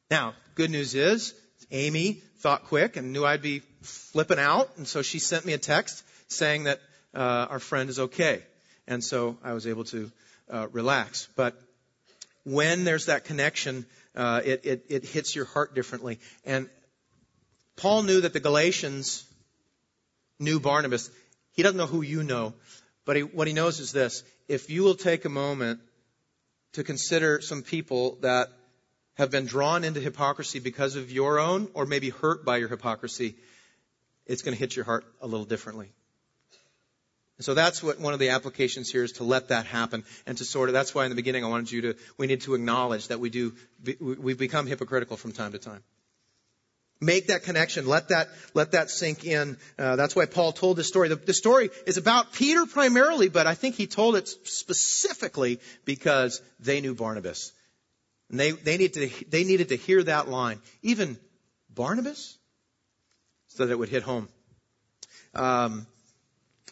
Now, 0.09 0.33
good 0.55 0.71
news 0.71 0.95
is, 0.95 1.33
Amy 1.71 2.21
thought 2.39 2.65
quick 2.65 2.95
and 2.95 3.11
knew 3.11 3.25
I'd 3.25 3.41
be 3.41 3.61
flipping 3.81 4.39
out, 4.39 4.69
and 4.77 4.87
so 4.87 5.01
she 5.01 5.19
sent 5.19 5.45
me 5.45 5.53
a 5.53 5.57
text 5.57 6.03
saying 6.27 6.63
that 6.63 6.79
uh, 7.13 7.47
our 7.49 7.59
friend 7.59 7.89
is 7.89 7.99
okay. 7.99 8.43
And 8.87 9.03
so 9.03 9.37
I 9.43 9.53
was 9.53 9.67
able 9.67 9.83
to 9.85 10.11
uh, 10.49 10.67
relax. 10.71 11.27
But 11.35 11.59
when 12.43 12.85
there's 12.85 13.07
that 13.07 13.25
connection, 13.25 13.85
uh, 14.15 14.41
it, 14.45 14.65
it, 14.65 14.85
it 14.89 15.05
hits 15.05 15.35
your 15.35 15.45
heart 15.45 15.75
differently. 15.75 16.19
And 16.45 16.69
Paul 17.77 18.03
knew 18.03 18.21
that 18.21 18.33
the 18.33 18.39
Galatians 18.39 19.23
knew 20.39 20.59
Barnabas. 20.59 21.09
He 21.53 21.63
doesn't 21.63 21.77
know 21.77 21.85
who 21.85 22.01
you 22.01 22.23
know, 22.23 22.53
but 23.05 23.15
he, 23.15 23.21
what 23.21 23.47
he 23.47 23.53
knows 23.53 23.79
is 23.79 23.91
this. 23.91 24.23
If 24.47 24.69
you 24.69 24.83
will 24.83 24.95
take 24.95 25.25
a 25.25 25.29
moment 25.29 25.79
to 26.73 26.83
consider 26.83 27.39
some 27.41 27.61
people 27.61 28.17
that 28.21 28.49
have 29.15 29.31
been 29.31 29.45
drawn 29.45 29.83
into 29.83 29.99
hypocrisy 29.99 30.59
because 30.59 30.95
of 30.95 31.11
your 31.11 31.39
own 31.39 31.69
or 31.73 31.85
maybe 31.85 32.09
hurt 32.09 32.45
by 32.45 32.57
your 32.57 32.67
hypocrisy, 32.67 33.35
it's 34.25 34.41
going 34.41 34.53
to 34.53 34.59
hit 34.59 34.75
your 34.75 34.85
heart 34.85 35.05
a 35.21 35.27
little 35.27 35.45
differently. 35.45 35.91
So 37.39 37.53
that's 37.53 37.83
what 37.83 37.99
one 37.99 38.13
of 38.13 38.19
the 38.19 38.29
applications 38.29 38.91
here 38.91 39.03
is 39.03 39.13
to 39.13 39.23
let 39.23 39.49
that 39.49 39.67
happen 39.67 40.03
and 40.25 40.37
to 40.39 40.45
sort 40.45 40.69
of, 40.69 40.73
that's 40.73 40.95
why 40.95 41.05
in 41.05 41.09
the 41.09 41.15
beginning 41.15 41.45
I 41.45 41.49
wanted 41.49 41.71
you 41.71 41.81
to, 41.81 41.95
we 42.17 42.25
need 42.25 42.41
to 42.41 42.55
acknowledge 42.55 43.09
that 43.09 43.19
we 43.19 43.29
do, 43.29 43.53
we've 43.99 44.39
become 44.39 44.65
hypocritical 44.65 45.17
from 45.17 45.33
time 45.33 45.51
to 45.51 45.59
time. 45.59 45.83
Make 46.99 47.27
that 47.27 47.43
connection. 47.43 47.86
Let 47.86 48.10
that, 48.10 48.27
let 48.53 48.71
that 48.71 48.89
sink 48.89 49.23
in. 49.23 49.57
Uh, 49.77 49.95
that's 49.95 50.15
why 50.15 50.25
Paul 50.25 50.51
told 50.51 50.77
this 50.77 50.88
story. 50.88 51.10
The, 51.10 51.15
the 51.15 51.33
story 51.33 51.69
is 51.86 51.97
about 51.97 52.33
Peter 52.33 52.65
primarily, 52.65 53.29
but 53.29 53.45
I 53.45 53.53
think 53.53 53.75
he 53.75 53.86
told 53.86 54.15
it 54.15 54.27
specifically 54.27 55.60
because 55.86 56.41
they 56.60 56.81
knew 56.81 56.95
Barnabas. 56.95 57.51
And 58.29 58.39
they, 58.39 58.51
they, 58.51 58.77
need 58.77 58.93
to, 58.95 59.10
they 59.29 59.43
needed 59.43 59.69
to 59.69 59.75
hear 59.77 60.01
that 60.03 60.27
line. 60.27 60.60
Even 60.81 61.17
Barnabas? 61.69 62.38
So 63.49 63.65
that 63.65 63.71
it 63.71 63.77
would 63.77 63.89
hit 63.89 64.03
home. 64.03 64.27
Um, 65.36 65.86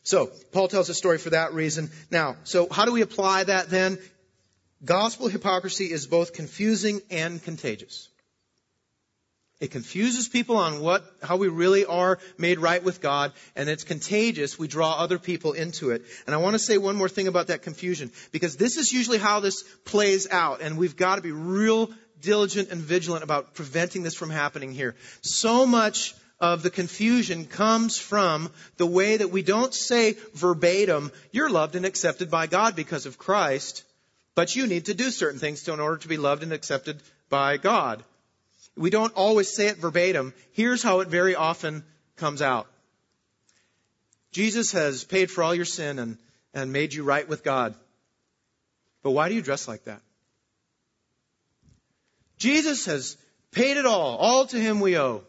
so, 0.04 0.32
Paul 0.52 0.68
tells 0.68 0.88
the 0.88 0.94
story 0.94 1.18
for 1.18 1.32
that 1.32 1.54
reason. 1.54 1.90
Now, 2.12 2.36
so 2.44 2.68
how 2.70 2.86
do 2.86 2.92
we 2.92 3.02
apply 3.02 3.46
that 3.46 3.70
then? 3.70 3.98
Gospel 4.84 5.28
hypocrisy 5.28 5.86
is 5.86 6.06
both 6.06 6.34
confusing 6.34 7.02
and 7.10 7.42
contagious. 7.42 8.10
It 9.62 9.72
confuses 9.72 10.28
people 10.28 10.58
on 10.58 10.82
what, 10.82 11.06
how 11.24 11.38
we 11.38 11.48
really 11.48 11.86
are 11.86 12.20
made 12.38 12.60
right 12.60 12.84
with 12.84 13.00
God, 13.00 13.32
and 13.56 13.70
it's 13.70 13.86
contagious. 13.86 14.60
We 14.60 14.68
draw 14.68 14.96
other 14.96 15.18
people 15.18 15.54
into 15.54 15.92
it. 15.92 16.04
And 16.26 16.36
I 16.36 16.40
want 16.40 16.56
to 16.56 16.60
say 16.60 16.78
one 16.78 16.98
more 16.98 17.08
thing 17.08 17.30
about 17.30 17.48
that 17.48 17.62
confusion, 17.62 18.12
because 18.34 18.58
this 18.58 18.76
is 18.76 18.92
usually 18.92 19.18
how 19.18 19.40
this 19.40 19.64
plays 19.86 20.30
out, 20.30 20.62
and 20.62 20.78
we've 20.78 20.98
got 20.98 21.16
to 21.16 21.22
be 21.22 21.32
real 21.32 21.90
diligent 22.20 22.70
and 22.70 22.82
vigilant 22.82 23.24
about 23.24 23.54
preventing 23.54 24.04
this 24.04 24.16
from 24.16 24.30
happening 24.30 24.74
here. 24.74 24.94
So 25.22 25.66
much 25.66 26.16
of 26.42 26.62
the 26.62 26.70
confusion 26.70 27.46
comes 27.46 27.98
from 27.98 28.52
the 28.76 28.86
way 28.86 29.16
that 29.16 29.32
we 29.32 29.42
don't 29.42 29.74
say 29.74 30.18
verbatim, 30.34 31.14
you're 31.32 31.50
loved 31.50 31.78
and 31.78 31.86
accepted 31.86 32.30
by 32.30 32.48
God 32.48 32.76
because 32.76 33.06
of 33.06 33.18
Christ, 33.18 33.86
but 34.36 34.54
you 34.54 34.68
need 34.68 34.86
to 34.86 34.94
do 34.94 35.12
certain 35.12 35.40
things 35.40 35.66
in 35.66 35.80
order 35.80 35.98
to 35.98 36.10
be 36.10 36.18
loved 36.18 36.44
and 36.44 36.52
accepted 36.52 37.02
by 37.30 37.56
God 37.56 38.04
we 38.78 38.90
don't 38.90 39.14
always 39.14 39.54
say 39.54 39.68
it 39.68 39.78
verbatim. 39.78 40.34
Here's 40.52 40.84
how 40.84 41.00
it 41.00 41.08
very 41.08 41.36
often 41.36 41.84
comes 42.18 42.42
out. 42.42 42.68
Jesus 44.32 44.74
has 44.74 45.04
paid 45.04 45.32
for 45.32 45.44
all 45.44 45.56
your 45.56 45.66
sin 45.66 45.98
and, 45.98 46.18
and 46.54 46.74
made 46.74 46.94
you 46.94 47.04
right 47.04 47.28
with 47.28 47.44
God. 47.44 47.74
But 49.02 49.12
why 49.12 49.30
do 49.30 49.36
you 49.36 49.42
dress 49.42 49.68
like 49.68 49.86
that? 49.86 50.02
Jesus 52.38 52.86
has 52.86 53.18
paid 53.52 53.78
it 53.78 53.86
all. 53.86 54.18
All 54.18 54.46
to 54.48 54.58
him 54.58 54.82
we 54.82 54.98
owe. 54.98 55.24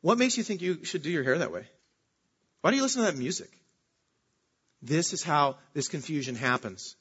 What 0.00 0.18
makes 0.18 0.36
you 0.36 0.44
think 0.44 0.62
you 0.62 0.84
should 0.84 1.02
do 1.02 1.10
your 1.10 1.24
hair 1.24 1.38
that 1.38 1.52
way? 1.52 1.66
Why 2.60 2.70
do 2.70 2.76
you 2.76 2.82
listen 2.82 3.02
to 3.04 3.10
that 3.10 3.18
music? 3.18 3.50
This 4.80 5.12
is 5.12 5.24
how 5.24 5.56
this 5.74 5.88
confusion 5.88 6.36
happens. 6.36 6.94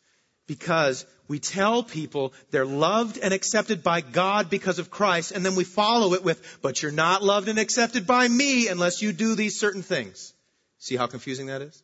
Because 0.47 1.05
we 1.27 1.39
tell 1.39 1.83
people 1.83 2.33
they're 2.51 2.65
loved 2.65 3.17
and 3.17 3.33
accepted 3.33 3.83
by 3.83 4.01
God 4.01 4.49
because 4.49 4.79
of 4.79 4.89
Christ, 4.89 5.31
and 5.31 5.45
then 5.45 5.55
we 5.55 5.65
follow 5.65 6.13
it 6.13 6.23
with, 6.23 6.59
but 6.61 6.81
you're 6.81 6.91
not 6.91 7.21
loved 7.23 7.49
and 7.49 7.59
accepted 7.59 8.07
by 8.07 8.27
me 8.27 8.69
unless 8.69 9.01
you 9.01 9.11
do 9.11 9.35
these 9.35 9.59
certain 9.59 9.83
things. 9.83 10.33
See 10.79 10.95
how 10.95 11.07
confusing 11.07 11.47
that 11.47 11.61
is? 11.61 11.83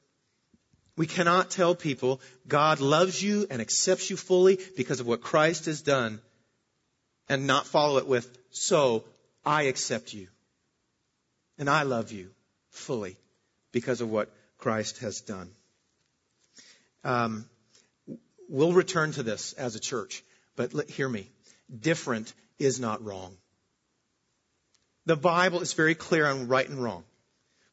We 0.95 1.07
cannot 1.07 1.49
tell 1.49 1.75
people 1.75 2.21
God 2.47 2.79
loves 2.79 3.21
you 3.21 3.47
and 3.49 3.61
accepts 3.61 4.09
you 4.09 4.15
fully 4.15 4.59
because 4.77 4.99
of 4.99 5.07
what 5.07 5.21
Christ 5.21 5.65
has 5.65 5.81
done 5.81 6.21
and 7.27 7.47
not 7.47 7.65
follow 7.65 7.97
it 7.97 8.07
with, 8.07 8.29
so 8.51 9.03
I 9.45 9.63
accept 9.63 10.13
you 10.13 10.27
and 11.57 11.69
I 11.69 11.83
love 11.83 12.11
you 12.11 12.29
fully 12.69 13.17
because 13.71 14.01
of 14.01 14.09
what 14.09 14.29
Christ 14.57 14.99
has 14.99 15.21
done. 15.21 15.49
Um, 17.03 17.49
we'll 18.53 18.71
return 18.71 19.11
to 19.11 19.23
this 19.23 19.53
as 19.53 19.75
a 19.75 19.79
church, 19.79 20.23
but 20.55 20.73
let, 20.73 20.89
hear 20.89 21.09
me. 21.09 21.29
Different 21.77 22.31
is 22.59 22.79
not 22.79 23.03
wrong. 23.03 23.35
The 25.07 25.15
Bible 25.17 25.61
is 25.61 25.73
very 25.73 25.95
clear 25.95 26.25
on 26.27 26.47
right 26.47 26.69
and 26.69 26.81
wrong. 26.81 27.03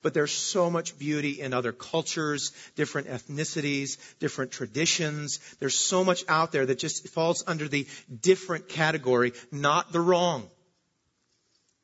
But 0.03 0.15
there's 0.15 0.33
so 0.33 0.71
much 0.71 0.99
beauty 0.99 1.43
in 1.43 1.53
other 1.53 1.73
cultures, 1.73 2.53
different 2.75 3.09
ethnicities, 3.09 3.99
different 4.19 4.51
traditions. 4.51 5.39
There's 5.61 5.79
so 5.79 6.03
much 6.03 6.25
out 6.27 6.53
there 6.53 6.65
that 6.65 6.79
just 6.79 7.09
falls 7.09 7.45
under 7.47 7.69
the 7.69 7.87
different 8.23 8.71
category, 8.71 9.35
not 9.53 9.93
the 9.93 10.01
wrong. 10.01 10.49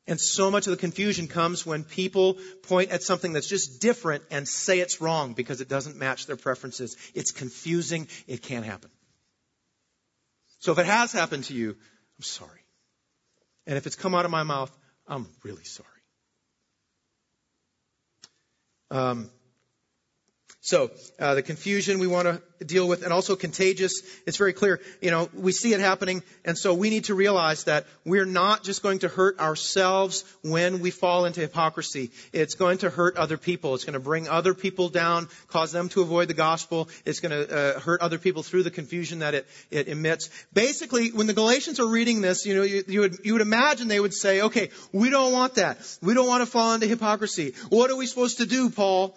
And 0.08 0.20
so 0.20 0.50
much 0.50 0.66
of 0.66 0.70
the 0.70 0.76
confusion 0.76 1.26
comes 1.26 1.66
when 1.66 1.82
people 1.82 2.38
point 2.62 2.90
at 2.90 3.02
something 3.02 3.32
that's 3.32 3.48
just 3.48 3.80
different 3.80 4.22
and 4.30 4.46
say 4.46 4.78
it's 4.78 5.00
wrong 5.00 5.32
because 5.32 5.60
it 5.60 5.68
doesn't 5.68 5.96
match 5.96 6.26
their 6.26 6.36
preferences. 6.36 6.96
It's 7.14 7.32
confusing. 7.32 8.06
It 8.28 8.42
can't 8.42 8.64
happen. 8.64 8.90
So 10.60 10.72
if 10.72 10.78
it 10.78 10.86
has 10.86 11.12
happened 11.12 11.44
to 11.44 11.54
you, 11.54 11.70
I'm 11.70 12.22
sorry. 12.22 12.60
And 13.66 13.76
if 13.76 13.86
it's 13.86 13.96
come 13.96 14.14
out 14.14 14.24
of 14.24 14.30
my 14.30 14.44
mouth, 14.44 14.70
I'm 15.08 15.26
really 15.42 15.64
sorry. 15.64 15.88
Um, 18.90 19.30
so 20.66 20.90
uh, 21.20 21.36
the 21.36 21.44
confusion 21.44 22.00
we 22.00 22.08
want 22.08 22.26
to 22.26 22.64
deal 22.64 22.88
with, 22.88 23.04
and 23.04 23.12
also 23.12 23.36
contagious. 23.36 24.02
It's 24.26 24.36
very 24.36 24.52
clear. 24.52 24.80
You 25.00 25.12
know, 25.12 25.28
we 25.32 25.52
see 25.52 25.72
it 25.72 25.78
happening, 25.78 26.24
and 26.44 26.58
so 26.58 26.74
we 26.74 26.90
need 26.90 27.04
to 27.04 27.14
realize 27.14 27.64
that 27.64 27.86
we're 28.04 28.24
not 28.24 28.64
just 28.64 28.82
going 28.82 28.98
to 29.00 29.08
hurt 29.08 29.38
ourselves 29.38 30.24
when 30.42 30.80
we 30.80 30.90
fall 30.90 31.24
into 31.24 31.40
hypocrisy. 31.40 32.10
It's 32.32 32.56
going 32.56 32.78
to 32.78 32.90
hurt 32.90 33.16
other 33.16 33.36
people. 33.36 33.76
It's 33.76 33.84
going 33.84 33.94
to 33.94 34.00
bring 34.00 34.28
other 34.28 34.54
people 34.54 34.88
down, 34.88 35.28
cause 35.46 35.70
them 35.70 35.88
to 35.90 36.02
avoid 36.02 36.26
the 36.26 36.34
gospel. 36.34 36.88
It's 37.04 37.20
going 37.20 37.46
to 37.46 37.76
uh, 37.76 37.78
hurt 37.78 38.00
other 38.00 38.18
people 38.18 38.42
through 38.42 38.64
the 38.64 38.72
confusion 38.72 39.20
that 39.20 39.34
it, 39.34 39.46
it 39.70 39.86
emits. 39.86 40.30
Basically, 40.52 41.10
when 41.10 41.28
the 41.28 41.32
Galatians 41.32 41.78
are 41.78 41.86
reading 41.86 42.22
this, 42.22 42.44
you 42.44 42.56
know, 42.56 42.64
you, 42.64 42.82
you 42.88 43.00
would 43.02 43.18
you 43.22 43.34
would 43.34 43.42
imagine 43.42 43.86
they 43.86 44.00
would 44.00 44.14
say, 44.14 44.40
"Okay, 44.40 44.70
we 44.92 45.10
don't 45.10 45.32
want 45.32 45.54
that. 45.54 45.78
We 46.02 46.14
don't 46.14 46.26
want 46.26 46.42
to 46.42 46.46
fall 46.46 46.74
into 46.74 46.88
hypocrisy. 46.88 47.54
What 47.68 47.92
are 47.92 47.96
we 47.96 48.06
supposed 48.06 48.38
to 48.38 48.46
do, 48.46 48.68
Paul?" 48.68 49.16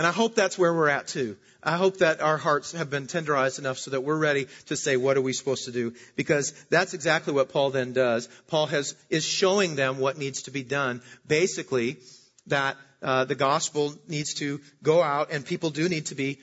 And 0.00 0.06
I 0.06 0.12
hope 0.12 0.34
that's 0.34 0.56
where 0.56 0.72
we're 0.72 0.88
at 0.88 1.08
too. 1.08 1.36
I 1.62 1.76
hope 1.76 1.98
that 1.98 2.22
our 2.22 2.38
hearts 2.38 2.72
have 2.72 2.88
been 2.88 3.06
tenderized 3.06 3.58
enough 3.58 3.76
so 3.76 3.90
that 3.90 4.00
we're 4.00 4.16
ready 4.16 4.46
to 4.68 4.74
say, 4.74 4.96
what 4.96 5.18
are 5.18 5.20
we 5.20 5.34
supposed 5.34 5.66
to 5.66 5.72
do? 5.72 5.92
Because 6.16 6.52
that's 6.70 6.94
exactly 6.94 7.34
what 7.34 7.50
Paul 7.50 7.68
then 7.68 7.92
does. 7.92 8.26
Paul 8.46 8.64
has, 8.68 8.94
is 9.10 9.26
showing 9.26 9.76
them 9.76 9.98
what 9.98 10.16
needs 10.16 10.44
to 10.44 10.50
be 10.50 10.62
done. 10.62 11.02
Basically, 11.26 11.98
that 12.46 12.78
uh, 13.02 13.26
the 13.26 13.34
gospel 13.34 13.94
needs 14.08 14.32
to 14.36 14.62
go 14.82 15.02
out 15.02 15.32
and 15.32 15.44
people 15.44 15.68
do 15.68 15.86
need 15.86 16.06
to 16.06 16.14
be 16.14 16.38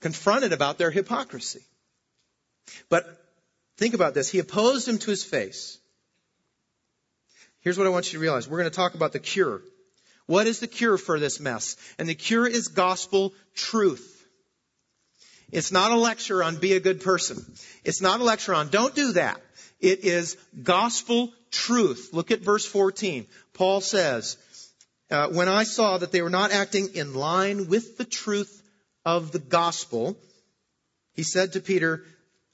confronted 0.00 0.52
about 0.52 0.78
their 0.78 0.92
hypocrisy. 0.92 1.62
But 2.90 3.06
think 3.76 3.94
about 3.94 4.14
this. 4.14 4.28
He 4.28 4.38
opposed 4.38 4.86
him 4.86 4.98
to 4.98 5.10
his 5.10 5.24
face. 5.24 5.78
Here's 7.58 7.76
what 7.76 7.88
I 7.88 7.90
want 7.90 8.12
you 8.12 8.20
to 8.20 8.22
realize. 8.22 8.46
We're 8.48 8.58
going 8.58 8.70
to 8.70 8.76
talk 8.76 8.94
about 8.94 9.12
the 9.12 9.18
cure 9.18 9.62
what 10.26 10.46
is 10.46 10.60
the 10.60 10.66
cure 10.66 10.98
for 10.98 11.18
this 11.18 11.40
mess? 11.40 11.76
And 11.98 12.08
the 12.08 12.14
cure 12.14 12.46
is 12.46 12.68
gospel 12.68 13.34
truth. 13.54 14.10
It's 15.52 15.70
not 15.70 15.92
a 15.92 15.96
lecture 15.96 16.42
on 16.42 16.56
be 16.56 16.72
a 16.72 16.80
good 16.80 17.02
person. 17.02 17.44
It's 17.84 18.00
not 18.00 18.20
a 18.20 18.24
lecture 18.24 18.54
on 18.54 18.68
don't 18.68 18.94
do 18.94 19.12
that. 19.12 19.40
It 19.80 20.04
is 20.04 20.36
gospel 20.62 21.32
truth. 21.50 22.10
Look 22.12 22.30
at 22.30 22.40
verse 22.40 22.66
14. 22.66 23.26
Paul 23.52 23.80
says, 23.80 24.38
uh, 25.10 25.28
when 25.28 25.48
I 25.48 25.64
saw 25.64 25.98
that 25.98 26.10
they 26.10 26.22
were 26.22 26.30
not 26.30 26.52
acting 26.52 26.94
in 26.94 27.14
line 27.14 27.68
with 27.68 27.98
the 27.98 28.04
truth 28.04 28.62
of 29.04 29.30
the 29.30 29.38
gospel, 29.38 30.16
he 31.12 31.22
said 31.22 31.52
to 31.52 31.60
Peter, 31.60 32.04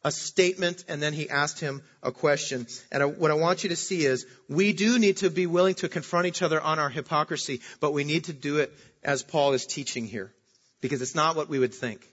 a 0.03 0.11
statement 0.11 0.85
and 0.89 1.03
then 1.03 1.13
he 1.13 1.29
asked 1.29 1.61
him 1.61 1.83
a 2.03 2.11
question. 2.11 2.67
And 2.91 3.19
what 3.19 3.31
I 3.31 3.35
want 3.35 3.63
you 3.63 3.71
to 3.71 3.77
see 3.77 4.05
is 4.05 4.27
we 4.49 4.73
do 4.73 4.99
need 4.99 5.19
to 5.19 5.31
be 5.31 5.47
willing 5.47 5.75
to 5.77 5.89
confront 5.89 6.27
each 6.27 6.43
other 6.43 6.61
on 6.61 6.79
our 6.79 6.89
hypocrisy, 6.89 7.61
but 7.81 7.93
we 7.93 8.05
need 8.05 8.25
to 8.25 8.33
do 8.33 8.59
it 8.59 8.73
as 9.03 9.23
Paul 9.23 9.53
is 9.53 9.67
teaching 9.67 10.07
here 10.07 10.33
because 10.81 11.03
it's 11.03 11.15
not 11.15 11.37
what 11.37 11.49
we 11.49 11.59
would 11.59 11.75
think. 11.75 12.07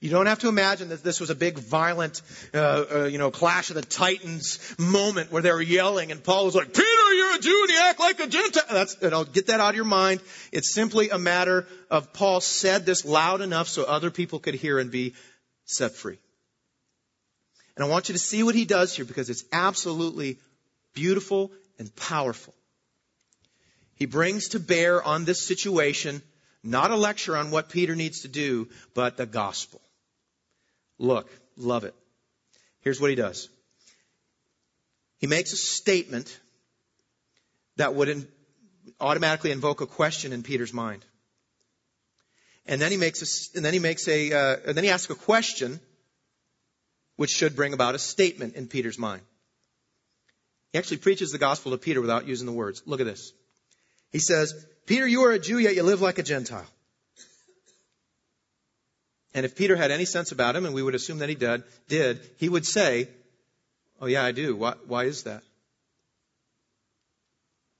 You 0.00 0.10
don't 0.10 0.26
have 0.26 0.40
to 0.40 0.48
imagine 0.48 0.90
that 0.90 1.02
this 1.02 1.18
was 1.18 1.30
a 1.30 1.34
big 1.34 1.58
violent, 1.58 2.20
uh, 2.52 2.84
uh, 2.94 3.04
you 3.04 3.16
know, 3.16 3.30
clash 3.30 3.70
of 3.70 3.76
the 3.76 3.82
titans 3.82 4.74
moment 4.76 5.32
where 5.32 5.40
they 5.40 5.50
were 5.50 5.62
yelling 5.62 6.10
and 6.10 6.22
Paul 6.22 6.44
was 6.44 6.54
like, 6.54 6.74
Peter, 6.74 7.14
you're 7.14 7.36
a 7.36 7.38
Jew 7.38 7.58
and 7.62 7.70
you 7.70 7.78
act 7.80 8.00
like 8.00 8.20
a 8.20 8.26
Gentile. 8.26 8.64
That's, 8.70 8.96
you 9.00 9.08
know, 9.08 9.24
get 9.24 9.46
that 9.46 9.60
out 9.60 9.70
of 9.70 9.76
your 9.76 9.86
mind. 9.86 10.20
It's 10.52 10.74
simply 10.74 11.08
a 11.08 11.18
matter 11.18 11.66
of 11.90 12.12
Paul 12.12 12.40
said 12.40 12.84
this 12.84 13.04
loud 13.06 13.40
enough 13.40 13.68
so 13.68 13.84
other 13.84 14.10
people 14.10 14.40
could 14.40 14.54
hear 14.54 14.78
and 14.78 14.90
be 14.90 15.14
set 15.64 15.94
free. 15.94 16.18
And 17.76 17.84
I 17.84 17.88
want 17.88 18.08
you 18.08 18.12
to 18.12 18.18
see 18.18 18.42
what 18.42 18.54
he 18.54 18.64
does 18.64 18.94
here 18.94 19.04
because 19.04 19.30
it's 19.30 19.44
absolutely 19.52 20.38
beautiful 20.94 21.50
and 21.78 21.94
powerful. 21.96 22.54
He 23.96 24.06
brings 24.06 24.48
to 24.48 24.60
bear 24.60 25.02
on 25.02 25.24
this 25.24 25.40
situation 25.40 26.22
not 26.62 26.90
a 26.90 26.96
lecture 26.96 27.36
on 27.36 27.50
what 27.50 27.68
Peter 27.68 27.94
needs 27.94 28.22
to 28.22 28.28
do, 28.28 28.68
but 28.94 29.16
the 29.16 29.26
gospel. 29.26 29.82
Look, 30.98 31.28
love 31.56 31.84
it. 31.84 31.94
Here's 32.80 33.00
what 33.00 33.10
he 33.10 33.16
does. 33.16 33.48
He 35.18 35.26
makes 35.26 35.52
a 35.52 35.56
statement 35.56 36.38
that 37.76 37.94
would 37.94 38.08
in, 38.08 38.28
automatically 39.00 39.50
invoke 39.50 39.80
a 39.80 39.86
question 39.86 40.32
in 40.32 40.42
Peter's 40.42 40.72
mind. 40.72 41.04
And 42.66 42.80
then 42.80 42.90
he 42.90 42.96
makes 42.96 43.20
a, 43.22 43.56
and 43.56 43.64
then 43.64 43.74
he 43.74 43.78
makes 43.78 44.08
a, 44.08 44.32
uh, 44.32 44.56
and 44.66 44.76
then 44.76 44.84
he 44.84 44.90
asks 44.90 45.10
a 45.10 45.14
question 45.14 45.80
which 47.16 47.30
should 47.30 47.56
bring 47.56 47.72
about 47.72 47.94
a 47.94 47.98
statement 47.98 48.54
in 48.56 48.66
Peter's 48.66 48.98
mind. 48.98 49.22
He 50.72 50.78
actually 50.78 50.96
preaches 50.98 51.30
the 51.30 51.38
gospel 51.38 51.72
to 51.72 51.78
Peter 51.78 52.00
without 52.00 52.26
using 52.26 52.46
the 52.46 52.52
words. 52.52 52.82
Look 52.84 53.00
at 53.00 53.06
this. 53.06 53.32
He 54.10 54.18
says, 54.18 54.66
Peter, 54.86 55.06
you 55.06 55.24
are 55.24 55.32
a 55.32 55.38
Jew, 55.38 55.58
yet 55.58 55.74
you 55.74 55.82
live 55.82 56.00
like 56.00 56.18
a 56.18 56.22
Gentile. 56.22 56.66
And 59.34 59.44
if 59.44 59.56
Peter 59.56 59.74
had 59.74 59.90
any 59.90 60.04
sense 60.04 60.30
about 60.32 60.54
him, 60.54 60.64
and 60.64 60.74
we 60.74 60.82
would 60.82 60.94
assume 60.94 61.18
that 61.18 61.28
he 61.28 61.34
did, 61.34 61.64
did 61.88 62.20
he 62.38 62.48
would 62.48 62.64
say, 62.64 63.08
Oh 64.00 64.06
yeah, 64.06 64.24
I 64.24 64.32
do. 64.32 64.54
Why, 64.54 64.74
why 64.86 65.04
is 65.04 65.24
that? 65.24 65.42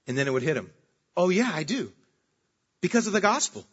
And 0.07 0.17
then 0.17 0.27
it 0.27 0.31
would 0.31 0.43
hit 0.43 0.57
him. 0.57 0.69
Oh 1.15 1.29
yeah, 1.29 1.51
I 1.53 1.63
do. 1.63 1.91
Because 2.81 3.07
of 3.07 3.13
the 3.13 3.21
gospel. 3.21 3.65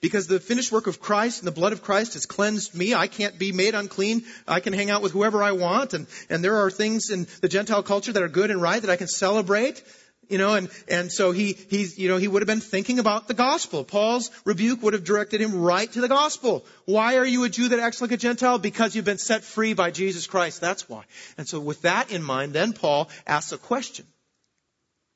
Because 0.00 0.26
the 0.26 0.40
finished 0.40 0.72
work 0.72 0.86
of 0.86 1.00
Christ 1.00 1.40
and 1.40 1.46
the 1.46 1.52
blood 1.52 1.72
of 1.72 1.82
Christ 1.82 2.14
has 2.14 2.24
cleansed 2.24 2.74
me. 2.74 2.94
I 2.94 3.06
can't 3.06 3.38
be 3.38 3.52
made 3.52 3.74
unclean. 3.74 4.24
I 4.48 4.60
can 4.60 4.72
hang 4.72 4.90
out 4.90 5.02
with 5.02 5.12
whoever 5.12 5.42
I 5.42 5.52
want. 5.52 5.92
And, 5.92 6.06
and 6.30 6.42
there 6.42 6.56
are 6.56 6.70
things 6.70 7.10
in 7.10 7.26
the 7.42 7.48
Gentile 7.48 7.82
culture 7.82 8.12
that 8.12 8.22
are 8.22 8.28
good 8.28 8.50
and 8.50 8.62
right 8.62 8.80
that 8.80 8.90
I 8.90 8.96
can 8.96 9.08
celebrate. 9.08 9.82
You 10.30 10.38
know, 10.38 10.54
and, 10.54 10.70
and 10.86 11.10
so 11.10 11.32
he, 11.32 11.54
he's, 11.68 11.98
you 11.98 12.08
know, 12.08 12.16
he 12.16 12.28
would 12.28 12.40
have 12.40 12.46
been 12.46 12.60
thinking 12.60 13.00
about 13.00 13.26
the 13.26 13.34
gospel. 13.34 13.82
Paul's 13.82 14.30
rebuke 14.44 14.80
would 14.82 14.94
have 14.94 15.02
directed 15.02 15.40
him 15.40 15.60
right 15.60 15.90
to 15.92 16.00
the 16.00 16.08
gospel. 16.08 16.64
Why 16.84 17.16
are 17.16 17.26
you 17.26 17.42
a 17.42 17.48
Jew 17.48 17.68
that 17.68 17.80
acts 17.80 18.00
like 18.00 18.12
a 18.12 18.16
Gentile? 18.16 18.58
Because 18.58 18.94
you've 18.94 19.04
been 19.04 19.18
set 19.18 19.42
free 19.42 19.74
by 19.74 19.90
Jesus 19.90 20.28
Christ. 20.28 20.60
That's 20.60 20.88
why. 20.88 21.02
And 21.36 21.48
so 21.48 21.58
with 21.58 21.82
that 21.82 22.12
in 22.12 22.22
mind, 22.22 22.52
then 22.52 22.72
Paul 22.74 23.10
asks 23.26 23.50
a 23.50 23.58
question, 23.58 24.06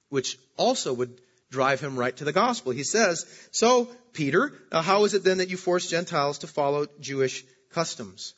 which 0.08 0.36
also 0.56 0.92
would 0.92 1.16
drive 1.54 1.80
him 1.80 1.96
right 1.96 2.16
to 2.16 2.24
the 2.24 2.32
gospel. 2.32 2.72
He 2.72 2.82
says, 2.82 3.24
So, 3.52 3.88
Peter, 4.12 4.52
uh, 4.72 4.82
how 4.82 5.04
is 5.04 5.14
it 5.14 5.22
then 5.22 5.38
that 5.38 5.50
you 5.50 5.56
force 5.56 5.88
Gentiles 5.88 6.38
to 6.38 6.48
follow 6.48 6.86
Jewish 7.00 7.44
customs? 7.70 8.34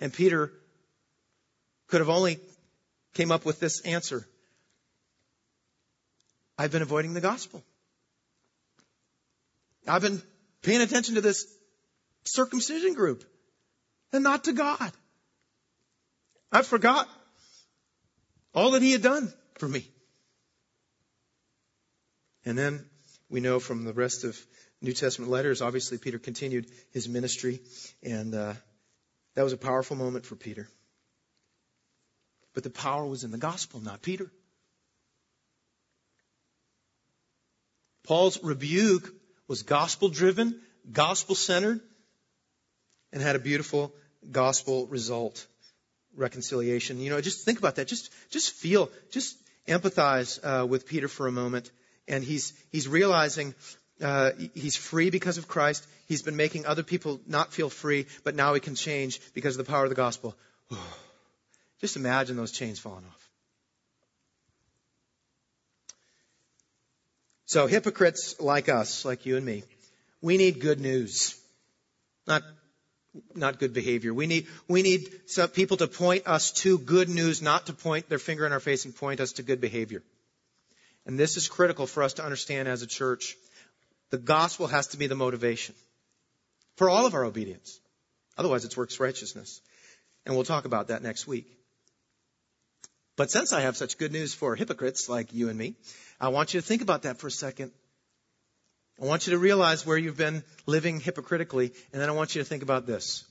And 0.00 0.12
Peter 0.12 0.52
could 1.88 2.00
have 2.00 2.08
only 2.08 2.38
came 3.14 3.32
up 3.32 3.44
with 3.44 3.58
this 3.58 3.80
answer. 3.80 4.26
I've 6.56 6.70
been 6.70 6.82
avoiding 6.82 7.14
the 7.14 7.20
gospel. 7.20 7.64
I've 9.88 10.02
been 10.02 10.22
paying 10.62 10.82
attention 10.82 11.16
to 11.16 11.20
this 11.20 11.46
circumcision 12.24 12.94
group 12.94 13.24
and 14.12 14.22
not 14.22 14.44
to 14.44 14.52
God. 14.52 14.92
I 16.52 16.62
forgot 16.62 17.08
all 18.54 18.72
that 18.72 18.82
he 18.82 18.92
had 18.92 19.02
done 19.02 19.32
for 19.58 19.68
me. 19.68 19.88
And 22.44 22.58
then 22.58 22.84
we 23.30 23.40
know 23.40 23.60
from 23.60 23.84
the 23.84 23.92
rest 23.92 24.24
of 24.24 24.38
New 24.80 24.92
Testament 24.92 25.30
letters, 25.30 25.62
obviously 25.62 25.98
Peter 25.98 26.18
continued 26.18 26.66
his 26.90 27.08
ministry, 27.08 27.60
and 28.02 28.34
uh, 28.34 28.54
that 29.34 29.42
was 29.42 29.52
a 29.52 29.56
powerful 29.56 29.96
moment 29.96 30.26
for 30.26 30.34
Peter. 30.34 30.68
But 32.54 32.64
the 32.64 32.70
power 32.70 33.06
was 33.06 33.24
in 33.24 33.30
the 33.30 33.38
gospel, 33.38 33.80
not 33.80 34.02
Peter. 34.02 34.30
Paul's 38.04 38.42
rebuke 38.42 39.08
was 39.46 39.62
gospel 39.62 40.08
driven, 40.08 40.60
gospel 40.90 41.34
centered, 41.34 41.80
and 43.12 43.22
had 43.22 43.36
a 43.36 43.38
beautiful 43.38 43.94
gospel 44.30 44.86
result 44.86 45.46
reconciliation. 46.16 47.00
You 47.00 47.10
know, 47.10 47.20
just 47.20 47.44
think 47.44 47.58
about 47.58 47.76
that. 47.76 47.86
Just, 47.86 48.12
just 48.30 48.50
feel, 48.52 48.90
just 49.12 49.36
empathize 49.68 50.40
uh, 50.42 50.66
with 50.66 50.86
Peter 50.86 51.08
for 51.08 51.26
a 51.26 51.32
moment. 51.32 51.70
And 52.08 52.24
he's, 52.24 52.52
he's 52.70 52.88
realizing 52.88 53.54
uh, 54.00 54.32
he's 54.54 54.76
free 54.76 55.10
because 55.10 55.38
of 55.38 55.48
Christ. 55.48 55.86
He's 56.08 56.22
been 56.22 56.36
making 56.36 56.66
other 56.66 56.82
people 56.82 57.20
not 57.26 57.52
feel 57.52 57.70
free, 57.70 58.06
but 58.24 58.34
now 58.34 58.54
he 58.54 58.60
can 58.60 58.74
change 58.74 59.20
because 59.34 59.56
of 59.56 59.64
the 59.64 59.70
power 59.70 59.84
of 59.84 59.90
the 59.90 59.96
gospel. 59.96 60.36
just 61.80 61.96
imagine 61.96 62.36
those 62.36 62.52
chains 62.52 62.78
falling 62.78 63.04
off. 63.04 63.28
So 67.46 67.66
hypocrites 67.66 68.40
like 68.40 68.68
us, 68.68 69.04
like 69.04 69.26
you 69.26 69.36
and 69.36 69.44
me, 69.44 69.62
we 70.22 70.38
need 70.38 70.60
good 70.60 70.80
news. 70.80 71.38
Not 72.26 72.42
not 73.34 73.58
good 73.58 73.74
behavior. 73.74 74.14
We 74.14 74.26
need, 74.26 74.46
we 74.68 74.82
need 74.82 75.08
people 75.52 75.76
to 75.78 75.86
point 75.86 76.26
us 76.26 76.50
to 76.62 76.78
good 76.78 77.08
news, 77.08 77.42
not 77.42 77.66
to 77.66 77.72
point 77.72 78.08
their 78.08 78.18
finger 78.18 78.46
in 78.46 78.52
our 78.52 78.60
face 78.60 78.84
and 78.84 78.96
point 78.96 79.20
us 79.20 79.32
to 79.32 79.42
good 79.42 79.60
behavior. 79.60 80.02
And 81.06 81.18
this 81.18 81.36
is 81.36 81.48
critical 81.48 81.86
for 81.86 82.02
us 82.02 82.14
to 82.14 82.24
understand 82.24 82.68
as 82.68 82.82
a 82.82 82.86
church. 82.86 83.36
The 84.10 84.18
gospel 84.18 84.66
has 84.66 84.88
to 84.88 84.96
be 84.96 85.06
the 85.06 85.14
motivation 85.14 85.74
for 86.76 86.88
all 86.88 87.06
of 87.06 87.14
our 87.14 87.24
obedience. 87.24 87.80
Otherwise, 88.38 88.64
it's 88.64 88.76
works 88.76 89.00
righteousness. 89.00 89.60
And 90.24 90.34
we'll 90.34 90.44
talk 90.44 90.64
about 90.64 90.88
that 90.88 91.02
next 91.02 91.26
week. 91.26 91.46
But 93.16 93.30
since 93.30 93.52
I 93.52 93.62
have 93.62 93.76
such 93.76 93.98
good 93.98 94.12
news 94.12 94.32
for 94.32 94.54
hypocrites 94.54 95.08
like 95.08 95.34
you 95.34 95.48
and 95.48 95.58
me, 95.58 95.74
I 96.20 96.28
want 96.28 96.54
you 96.54 96.60
to 96.60 96.66
think 96.66 96.82
about 96.82 97.02
that 97.02 97.18
for 97.18 97.26
a 97.26 97.30
second 97.30 97.72
I 99.00 99.06
want 99.06 99.26
you 99.26 99.32
to 99.32 99.38
realize 99.38 99.86
where 99.86 99.96
you've 99.96 100.16
been 100.16 100.44
living 100.66 101.00
hypocritically, 101.00 101.72
and 101.92 102.00
then 102.00 102.08
I 102.08 102.12
want 102.12 102.34
you 102.34 102.42
to 102.42 102.48
think 102.48 102.62
about 102.62 102.86
this. 102.86 103.24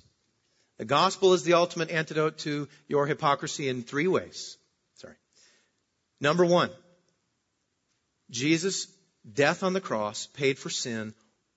The 0.77 0.85
gospel 0.85 1.33
is 1.33 1.43
the 1.43 1.53
ultimate 1.53 1.91
antidote 1.91 2.39
to 2.39 2.67
your 2.87 3.05
hypocrisy 3.05 3.69
in 3.69 3.83
three 3.83 4.07
ways. 4.07 4.57
Sorry. 4.95 5.15
Number 6.19 6.45
one, 6.45 6.71
Jesus' 8.31 8.87
death 9.31 9.61
on 9.61 9.73
the 9.73 9.81
cross 9.81 10.27
paid 10.27 10.57
for 10.57 10.69
sin, 10.69 11.13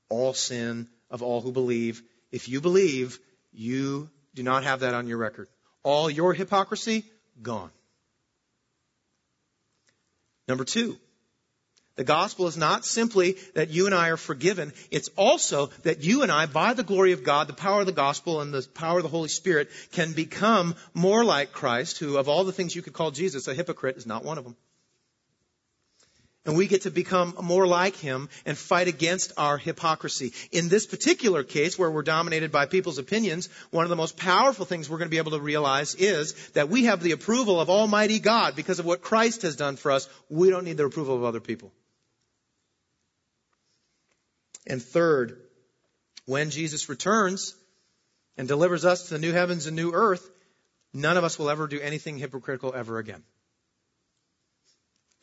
all 0.09 0.35
sin 0.35 0.89
of 1.11 1.23
all 1.23 1.41
who 1.41 1.53
believe. 1.53 2.03
If 2.31 2.49
you 2.49 2.61
believe, 2.61 3.19
you 3.53 4.11
do 4.35 4.43
not 4.43 4.65
have 4.65 4.81
that 4.81 4.95
on 4.95 5.07
your 5.07 5.19
record. 5.19 5.49
All 5.83 6.11
your 6.11 6.35
hypocrisy, 6.35 7.05
gone. 7.41 7.71
Number 10.49 10.65
two, 10.65 10.99
the 11.97 12.05
gospel 12.05 12.49
is 12.49 12.57
not 12.57 12.85
simply 12.85 13.37
that 13.55 13.71
you 13.71 13.87
and 13.87 13.95
I 13.95 14.09
are 14.09 14.17
forgiven. 14.17 14.73
It's 14.91 15.09
also 15.17 15.67
that 15.85 16.03
you 16.03 16.23
and 16.23 16.33
I, 16.33 16.47
by 16.47 16.75
the 16.75 16.83
glory 16.83 17.13
of 17.13 17.23
God, 17.23 17.47
the 17.47 17.53
power 17.53 17.81
of 17.81 17.87
the 17.87 17.93
gospel 17.93 18.41
and 18.41 18.53
the 18.53 18.67
power 18.75 18.99
of 18.99 19.05
the 19.05 19.09
Holy 19.09 19.29
Spirit, 19.29 19.71
can 19.93 20.13
become 20.13 20.75
more 20.93 21.25
like 21.25 21.53
Christ, 21.53 21.99
who 21.99 22.17
of 22.17 22.29
all 22.29 22.43
the 22.43 22.53
things 22.53 22.75
you 22.75 22.83
could 22.83 22.93
call 22.93 23.13
Jesus, 23.13 23.47
a 23.47 23.55
hypocrite 23.55 23.97
is 23.97 24.07
not 24.07 24.25
one 24.25 24.39
of 24.39 24.45
them. 24.45 24.57
And 26.47 26.57
we 26.57 26.67
get 26.67 26.83
to 26.83 26.91
become 26.91 27.35
more 27.43 27.67
like 27.67 27.97
him 27.97 28.29
and 28.45 28.57
fight 28.57 28.87
against 28.87 29.33
our 29.39 29.57
hypocrisy. 29.57 30.33
In 30.53 30.69
this 30.69 30.87
particular 30.87 31.43
case, 31.43 31.79
where 31.79 31.91
we're 31.91 32.03
dominated 32.03 32.53
by 32.53 32.67
people's 32.67 32.99
opinions, 32.99 33.49
one 33.71 33.85
of 33.85 33.91
the 33.91 33.97
most 33.97 34.19
powerful 34.19 34.67
things 34.67 34.91
we're 34.91 34.99
going 34.99 35.07
to 35.09 35.11
be 35.11 35.19
able 35.19 35.33
to 35.33 35.41
realize 35.41 35.95
is 35.95 36.35
that 36.51 36.69
we 36.69 36.85
have 36.85 37.03
the 37.03 37.13
approval 37.13 37.61
of 37.61 37.71
Almighty 37.71 38.19
God 38.19 38.57
because 38.57 38.79
of 38.79 38.85
what 38.85 39.01
Christ 39.01 39.43
has 39.43 39.57
done 39.57 39.77
for 39.77 39.91
us. 39.91 40.07
We 40.29 40.51
don't 40.51 40.65
need 40.65 40.77
the 40.77 40.85
approval 40.85 41.17
of 41.17 41.25
other 41.25 41.41
people. 41.41 41.73
And 44.67 44.83
third, 44.83 45.41
when 46.27 46.51
Jesus 46.51 46.89
returns 46.89 47.55
and 48.37 48.49
delivers 48.49 48.85
us 48.85 49.09
to 49.09 49.15
the 49.15 49.21
new 49.21 49.33
heavens 49.33 49.67
and 49.67 49.77
new 49.77 49.93
earth, 49.93 50.29
none 50.93 51.17
of 51.17 51.25
us 51.25 51.39
will 51.39 51.49
ever 51.49 51.67
do 51.67 51.81
anything 51.81 52.19
hypocritical 52.19 52.75
ever 52.75 52.99
again. 52.99 53.23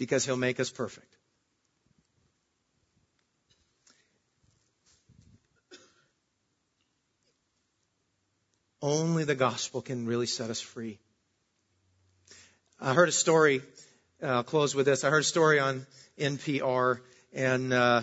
Because 0.02 0.26
he'll 0.26 0.36
make 0.36 0.60
us 0.60 0.72
perfect. 0.72 1.16
Only 8.82 9.26
the 9.26 9.36
gospel 9.36 9.84
can 9.84 10.08
really 10.08 10.26
set 10.26 10.50
us 10.50 10.60
free. 10.60 10.98
I 12.80 12.96
heard 12.96 13.10
a 13.10 13.12
story, 13.12 13.62
I'll 14.24 14.42
close 14.42 14.74
with 14.74 14.88
this. 14.88 15.04
I 15.04 15.12
heard 15.12 15.22
a 15.22 15.24
story 15.24 15.60
on 15.60 15.86
NPR, 16.18 17.02
and 17.32 17.72
uh, 17.72 18.02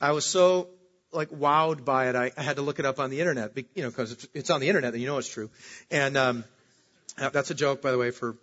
I 0.00 0.12
was 0.12 0.24
so 0.24 0.68
like 1.12 1.28
wowed 1.28 1.84
by 1.84 2.08
it. 2.08 2.16
I, 2.16 2.32
I 2.38 2.42
had 2.42 2.56
to 2.56 2.62
look 2.62 2.78
it 2.78 2.86
up 2.86 2.98
on 2.98 3.10
the 3.10 3.20
internet, 3.20 3.54
you 3.74 3.82
know, 3.82 3.90
because 3.90 4.12
it's, 4.12 4.26
it's 4.32 4.48
on 4.48 4.62
the 4.62 4.68
internet, 4.68 4.94
and 4.94 5.02
you 5.02 5.08
know 5.08 5.18
it's 5.18 5.28
true. 5.28 5.50
And 5.90 6.16
um, 6.16 6.44
that's 7.18 7.50
a 7.50 7.54
joke, 7.54 7.82
by 7.82 7.90
the 7.90 7.98
way, 7.98 8.12
for 8.12 8.34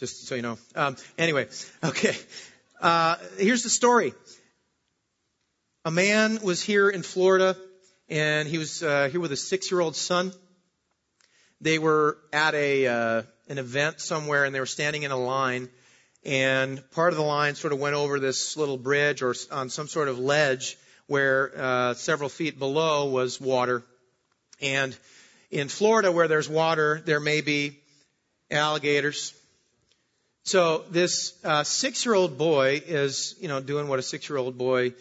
just 0.00 0.26
so 0.26 0.34
you 0.34 0.42
know. 0.42 0.58
Um, 0.74 0.96
anyway, 1.18 1.46
okay. 1.84 2.16
Uh, 2.80 3.16
here's 3.38 3.62
the 3.62 3.68
story. 3.68 4.14
A 5.84 5.90
man 5.90 6.40
was 6.42 6.62
here 6.62 6.88
in 6.88 7.02
Florida, 7.02 7.54
and 8.08 8.48
he 8.48 8.56
was 8.56 8.82
uh, 8.82 9.10
here 9.12 9.20
with 9.20 9.30
a 9.30 9.36
six-year-old 9.36 9.94
son. 9.94 10.32
They 11.60 11.78
were 11.78 12.16
at 12.32 12.54
a 12.54 12.86
uh, 12.86 13.22
an 13.48 13.58
event 13.58 14.00
somewhere, 14.00 14.44
and 14.44 14.54
they 14.54 14.60
were 14.60 14.66
standing 14.66 15.02
in 15.02 15.10
a 15.10 15.18
line. 15.18 15.68
And 16.24 16.82
part 16.92 17.12
of 17.12 17.18
the 17.18 17.24
line 17.24 17.54
sort 17.54 17.74
of 17.74 17.78
went 17.78 17.94
over 17.94 18.18
this 18.18 18.56
little 18.56 18.78
bridge 18.78 19.22
or 19.22 19.34
on 19.50 19.68
some 19.68 19.88
sort 19.88 20.08
of 20.08 20.18
ledge, 20.18 20.78
where 21.08 21.52
uh, 21.56 21.94
several 21.94 22.30
feet 22.30 22.58
below 22.58 23.10
was 23.10 23.38
water. 23.38 23.84
And 24.62 24.96
in 25.50 25.68
Florida, 25.68 26.10
where 26.10 26.28
there's 26.28 26.48
water, 26.48 27.02
there 27.04 27.20
may 27.20 27.42
be 27.42 27.78
alligators. 28.50 29.34
So 30.50 30.82
this 30.90 31.32
uh, 31.44 31.62
six-year-old 31.62 32.36
boy 32.36 32.82
is, 32.84 33.36
you 33.38 33.46
know, 33.46 33.60
doing 33.60 33.86
what 33.86 34.00
a 34.00 34.02
six-year-old 34.02 34.58
boy 34.58 34.94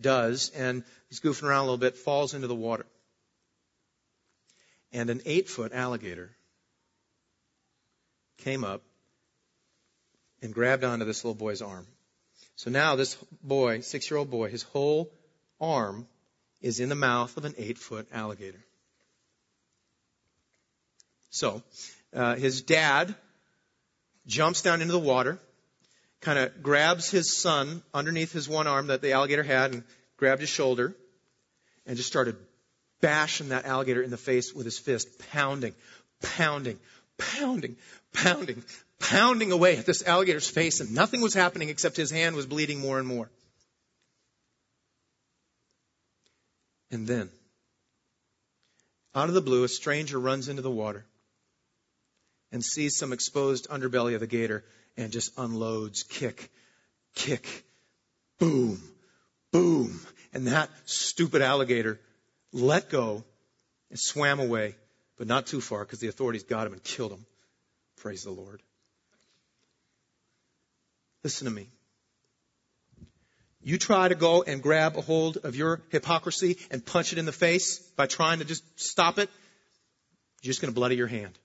does, 0.00 0.50
and 0.50 0.84
he's 1.08 1.18
goofing 1.18 1.42
around 1.42 1.62
a 1.62 1.62
little 1.62 1.76
bit, 1.76 1.96
falls 1.96 2.34
into 2.34 2.46
the 2.46 2.54
water. 2.54 2.86
And 4.92 5.10
an 5.10 5.22
eight-foot 5.26 5.72
alligator 5.72 6.30
came 8.44 8.62
up 8.62 8.80
and 10.40 10.54
grabbed 10.54 10.84
onto 10.84 11.04
this 11.04 11.24
little 11.24 11.34
boy's 11.34 11.62
arm. 11.62 11.88
So 12.54 12.70
now 12.70 12.94
this 12.94 13.16
boy, 13.42 13.80
six-year-old 13.80 14.30
boy, 14.30 14.50
his 14.50 14.62
whole 14.62 15.10
arm 15.60 16.06
is 16.62 16.78
in 16.78 16.90
the 16.90 16.94
mouth 16.94 17.36
of 17.36 17.44
an 17.44 17.56
eight 17.58 17.78
foot 17.78 18.06
alligator. 18.12 18.64
So, 21.30 21.64
uh, 22.14 22.36
his 22.36 22.62
dad 22.62 23.16
jumps 24.26 24.62
down 24.62 24.80
into 24.80 24.92
the 24.92 24.98
water, 24.98 25.38
kind 26.20 26.38
of 26.38 26.62
grabs 26.62 27.10
his 27.10 27.36
son 27.36 27.82
underneath 27.94 28.32
his 28.32 28.48
one 28.48 28.66
arm 28.66 28.88
that 28.88 29.02
the 29.02 29.12
alligator 29.12 29.42
had 29.42 29.72
and 29.72 29.84
grabbed 30.16 30.40
his 30.40 30.50
shoulder 30.50 30.94
and 31.86 31.96
just 31.96 32.08
started 32.08 32.36
bashing 33.00 33.50
that 33.50 33.66
alligator 33.66 34.02
in 34.02 34.10
the 34.10 34.16
face 34.16 34.52
with 34.52 34.64
his 34.64 34.78
fist, 34.78 35.08
pounding, 35.30 35.74
pounding, 36.22 36.78
pounding, 37.18 37.76
pounding, 38.12 38.64
pounding 38.98 39.52
away 39.52 39.76
at 39.76 39.86
this 39.86 40.06
alligator's 40.06 40.48
face 40.48 40.80
and 40.80 40.94
nothing 40.94 41.20
was 41.20 41.34
happening 41.34 41.68
except 41.68 41.96
his 41.96 42.10
hand 42.10 42.34
was 42.34 42.46
bleeding 42.46 42.80
more 42.80 42.98
and 42.98 43.06
more. 43.06 43.30
And 46.90 47.06
then, 47.06 47.30
out 49.14 49.28
of 49.28 49.34
the 49.34 49.40
blue, 49.40 49.64
a 49.64 49.68
stranger 49.68 50.18
runs 50.18 50.48
into 50.48 50.62
the 50.62 50.70
water 50.70 51.04
and 52.56 52.64
sees 52.64 52.96
some 52.96 53.12
exposed 53.12 53.68
underbelly 53.68 54.14
of 54.14 54.20
the 54.20 54.26
gator 54.26 54.64
and 54.96 55.12
just 55.12 55.30
unloads 55.36 56.04
kick, 56.04 56.50
kick, 57.14 57.46
boom, 58.38 58.80
boom. 59.52 60.00
And 60.32 60.46
that 60.46 60.70
stupid 60.86 61.42
alligator 61.42 62.00
let 62.54 62.88
go 62.88 63.24
and 63.90 63.98
swam 63.98 64.40
away, 64.40 64.74
but 65.18 65.26
not 65.26 65.46
too 65.46 65.60
far 65.60 65.84
because 65.84 66.00
the 66.00 66.08
authorities 66.08 66.44
got 66.44 66.66
him 66.66 66.72
and 66.72 66.82
killed 66.82 67.12
him. 67.12 67.26
Praise 67.98 68.24
the 68.24 68.30
Lord. 68.30 68.62
Listen 71.24 71.46
to 71.46 71.52
me. 71.52 71.68
You 73.60 73.76
try 73.76 74.08
to 74.08 74.14
go 74.14 74.44
and 74.44 74.62
grab 74.62 74.96
a 74.96 75.02
hold 75.02 75.36
of 75.44 75.56
your 75.56 75.82
hypocrisy 75.90 76.56
and 76.70 76.82
punch 76.82 77.12
it 77.12 77.18
in 77.18 77.26
the 77.26 77.32
face 77.32 77.80
by 77.98 78.06
trying 78.06 78.38
to 78.38 78.46
just 78.46 78.64
stop 78.80 79.18
it, 79.18 79.28
you're 80.40 80.52
just 80.52 80.62
going 80.62 80.72
to 80.72 80.74
bloody 80.74 80.96
your 80.96 81.06
hand. 81.06 81.38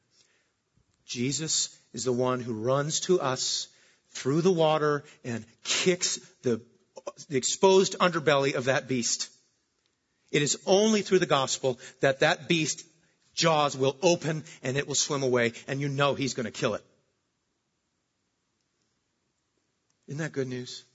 Jesus 1.12 1.78
is 1.92 2.06
the 2.06 2.14
one 2.14 2.40
who 2.40 2.54
runs 2.54 3.02
to 3.02 3.20
us 3.20 3.68
through 4.12 4.42
the 4.42 4.52
water 4.52 5.04
and 5.26 5.44
kicks 5.66 6.20
the, 6.44 6.62
the 7.28 7.36
exposed 7.36 7.98
underbelly 8.00 8.54
of 8.54 8.66
that 8.66 8.88
beast. 8.88 9.30
It 10.32 10.42
is 10.42 10.58
only 10.66 11.02
through 11.02 11.20
the 11.20 11.26
gospel 11.26 11.80
that 12.00 12.22
that 12.22 12.48
beast 12.48 12.86
jaws 13.34 13.76
will 13.76 13.98
open 14.02 14.46
and 14.64 14.78
it 14.78 14.88
will 14.88 14.96
swim 14.96 15.22
away 15.22 15.52
and 15.68 15.82
you 15.82 15.90
know 15.90 16.16
he's 16.16 16.34
going 16.34 16.46
to 16.46 16.52
kill 16.52 16.76
it. 16.76 16.86
Isn't 20.08 20.20
that 20.20 20.32
good 20.32 20.48
news? 20.48 20.86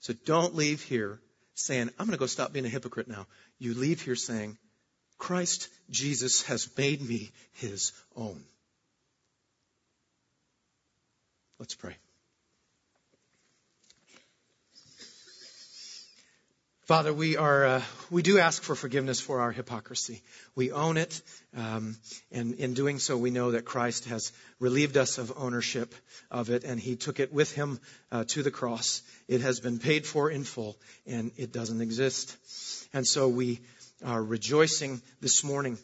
So 0.00 0.14
don't 0.24 0.54
leave 0.54 0.82
here 0.82 1.20
saying, 1.54 1.90
I'm 1.98 2.06
going 2.06 2.16
to 2.16 2.18
go 2.18 2.24
stop 2.24 2.54
being 2.54 2.64
a 2.64 2.70
hypocrite 2.70 3.08
now. 3.08 3.26
You 3.58 3.74
leave 3.74 4.00
here 4.00 4.16
saying, 4.16 4.56
Christ 5.18 5.68
Jesus 5.90 6.42
has 6.44 6.70
made 6.78 7.06
me 7.06 7.32
his 7.52 7.92
own. 8.16 8.42
Let's 11.58 11.74
pray. 11.74 11.96
Father, 16.82 17.12
we 17.12 17.36
are 17.36 17.66
uh, 17.66 17.82
we 18.10 18.22
do 18.22 18.38
ask 18.38 18.62
for 18.62 18.76
forgiveness 18.76 19.20
for 19.20 19.40
our 19.40 19.50
hypocrisy. 19.50 20.22
We 20.54 20.70
own 20.70 20.96
it, 20.96 21.20
um, 21.56 21.96
and 22.30 22.54
in 22.54 22.74
doing 22.74 23.00
so, 23.00 23.18
we 23.18 23.30
know 23.30 23.50
that 23.50 23.64
Christ 23.64 24.04
has 24.04 24.32
relieved 24.60 24.96
us 24.96 25.18
of 25.18 25.32
ownership 25.36 25.94
of 26.30 26.48
it, 26.48 26.62
and 26.62 26.78
He 26.78 26.94
took 26.94 27.18
it 27.18 27.32
with 27.32 27.52
Him 27.52 27.80
uh, 28.12 28.22
to 28.28 28.44
the 28.44 28.52
cross. 28.52 29.02
It 29.26 29.40
has 29.40 29.58
been 29.58 29.80
paid 29.80 30.06
for 30.06 30.30
in 30.30 30.44
full, 30.44 30.78
and 31.06 31.32
it 31.36 31.52
doesn't 31.52 31.80
exist. 31.80 32.36
And 32.92 33.04
so 33.04 33.28
we 33.28 33.60
are 34.04 34.22
rejoicing 34.22 35.02
this 35.20 35.42
morning 35.42 35.76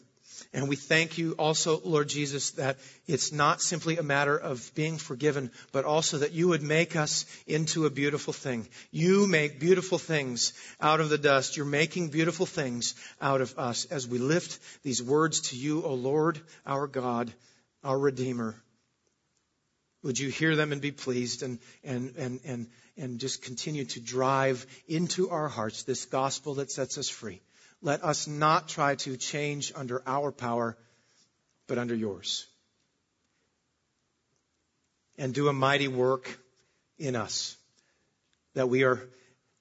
and 0.53 0.69
we 0.69 0.75
thank 0.75 1.17
you 1.17 1.33
also, 1.33 1.79
Lord 1.83 2.09
Jesus, 2.09 2.51
that 2.51 2.77
it's 3.07 3.31
not 3.31 3.61
simply 3.61 3.97
a 3.97 4.03
matter 4.03 4.37
of 4.37 4.71
being 4.75 4.97
forgiven, 4.97 5.51
but 5.71 5.85
also 5.85 6.19
that 6.19 6.31
you 6.31 6.47
would 6.49 6.63
make 6.63 6.95
us 6.95 7.25
into 7.47 7.85
a 7.85 7.89
beautiful 7.89 8.33
thing. 8.33 8.67
You 8.91 9.27
make 9.27 9.59
beautiful 9.59 9.97
things 9.97 10.53
out 10.81 10.99
of 10.99 11.09
the 11.09 11.17
dust. 11.17 11.57
You're 11.57 11.65
making 11.65 12.09
beautiful 12.09 12.45
things 12.45 12.95
out 13.21 13.41
of 13.41 13.57
us 13.57 13.85
as 13.85 14.07
we 14.07 14.17
lift 14.17 14.59
these 14.83 15.01
words 15.01 15.41
to 15.49 15.57
you, 15.57 15.83
O 15.83 15.93
Lord, 15.93 16.39
our 16.65 16.87
God, 16.87 17.33
our 17.83 17.97
Redeemer. 17.97 18.55
Would 20.03 20.19
you 20.19 20.29
hear 20.29 20.55
them 20.55 20.71
and 20.71 20.81
be 20.81 20.91
pleased 20.91 21.41
and, 21.43 21.59
and, 21.83 22.13
and, 22.17 22.39
and, 22.45 22.67
and 22.95 23.19
just 23.19 23.41
continue 23.41 23.85
to 23.85 23.99
drive 23.99 24.65
into 24.87 25.31
our 25.31 25.47
hearts 25.47 25.83
this 25.83 26.05
gospel 26.05 26.55
that 26.55 26.71
sets 26.71 26.97
us 26.97 27.09
free? 27.09 27.41
Let 27.85 28.03
us 28.03 28.25
not 28.25 28.67
try 28.67 28.95
to 28.95 29.15
change 29.15 29.71
under 29.75 30.01
our 30.07 30.31
power, 30.31 30.75
but 31.67 31.77
under 31.77 31.93
yours. 31.93 32.47
And 35.19 35.35
do 35.35 35.49
a 35.49 35.53
mighty 35.53 35.87
work 35.87 36.39
in 36.97 37.15
us 37.15 37.55
that 38.55 38.69
we 38.69 38.85
are, 38.85 38.99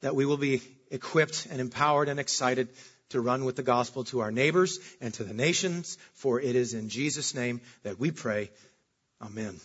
that 0.01 0.16
we 0.16 0.25
will 0.25 0.39
be 0.39 0.62
equipped 0.91 1.47
and 1.51 1.61
empowered 1.61 2.09
and 2.09 2.18
excited 2.18 2.70
to 3.11 3.20
run 3.20 3.45
with 3.45 3.57
the 3.57 3.62
gospel 3.62 4.05
to 4.05 4.20
our 4.20 4.33
neighbors 4.33 4.79
and 5.03 5.12
to 5.14 5.25
the 5.25 5.35
nations, 5.35 5.99
for 6.14 6.41
it 6.41 6.57
is 6.57 6.72
in 6.72 6.89
Jesus' 6.89 7.35
name 7.35 7.61
that 7.83 8.01
we 8.01 8.11
pray. 8.11 8.51
Amen. 9.20 9.61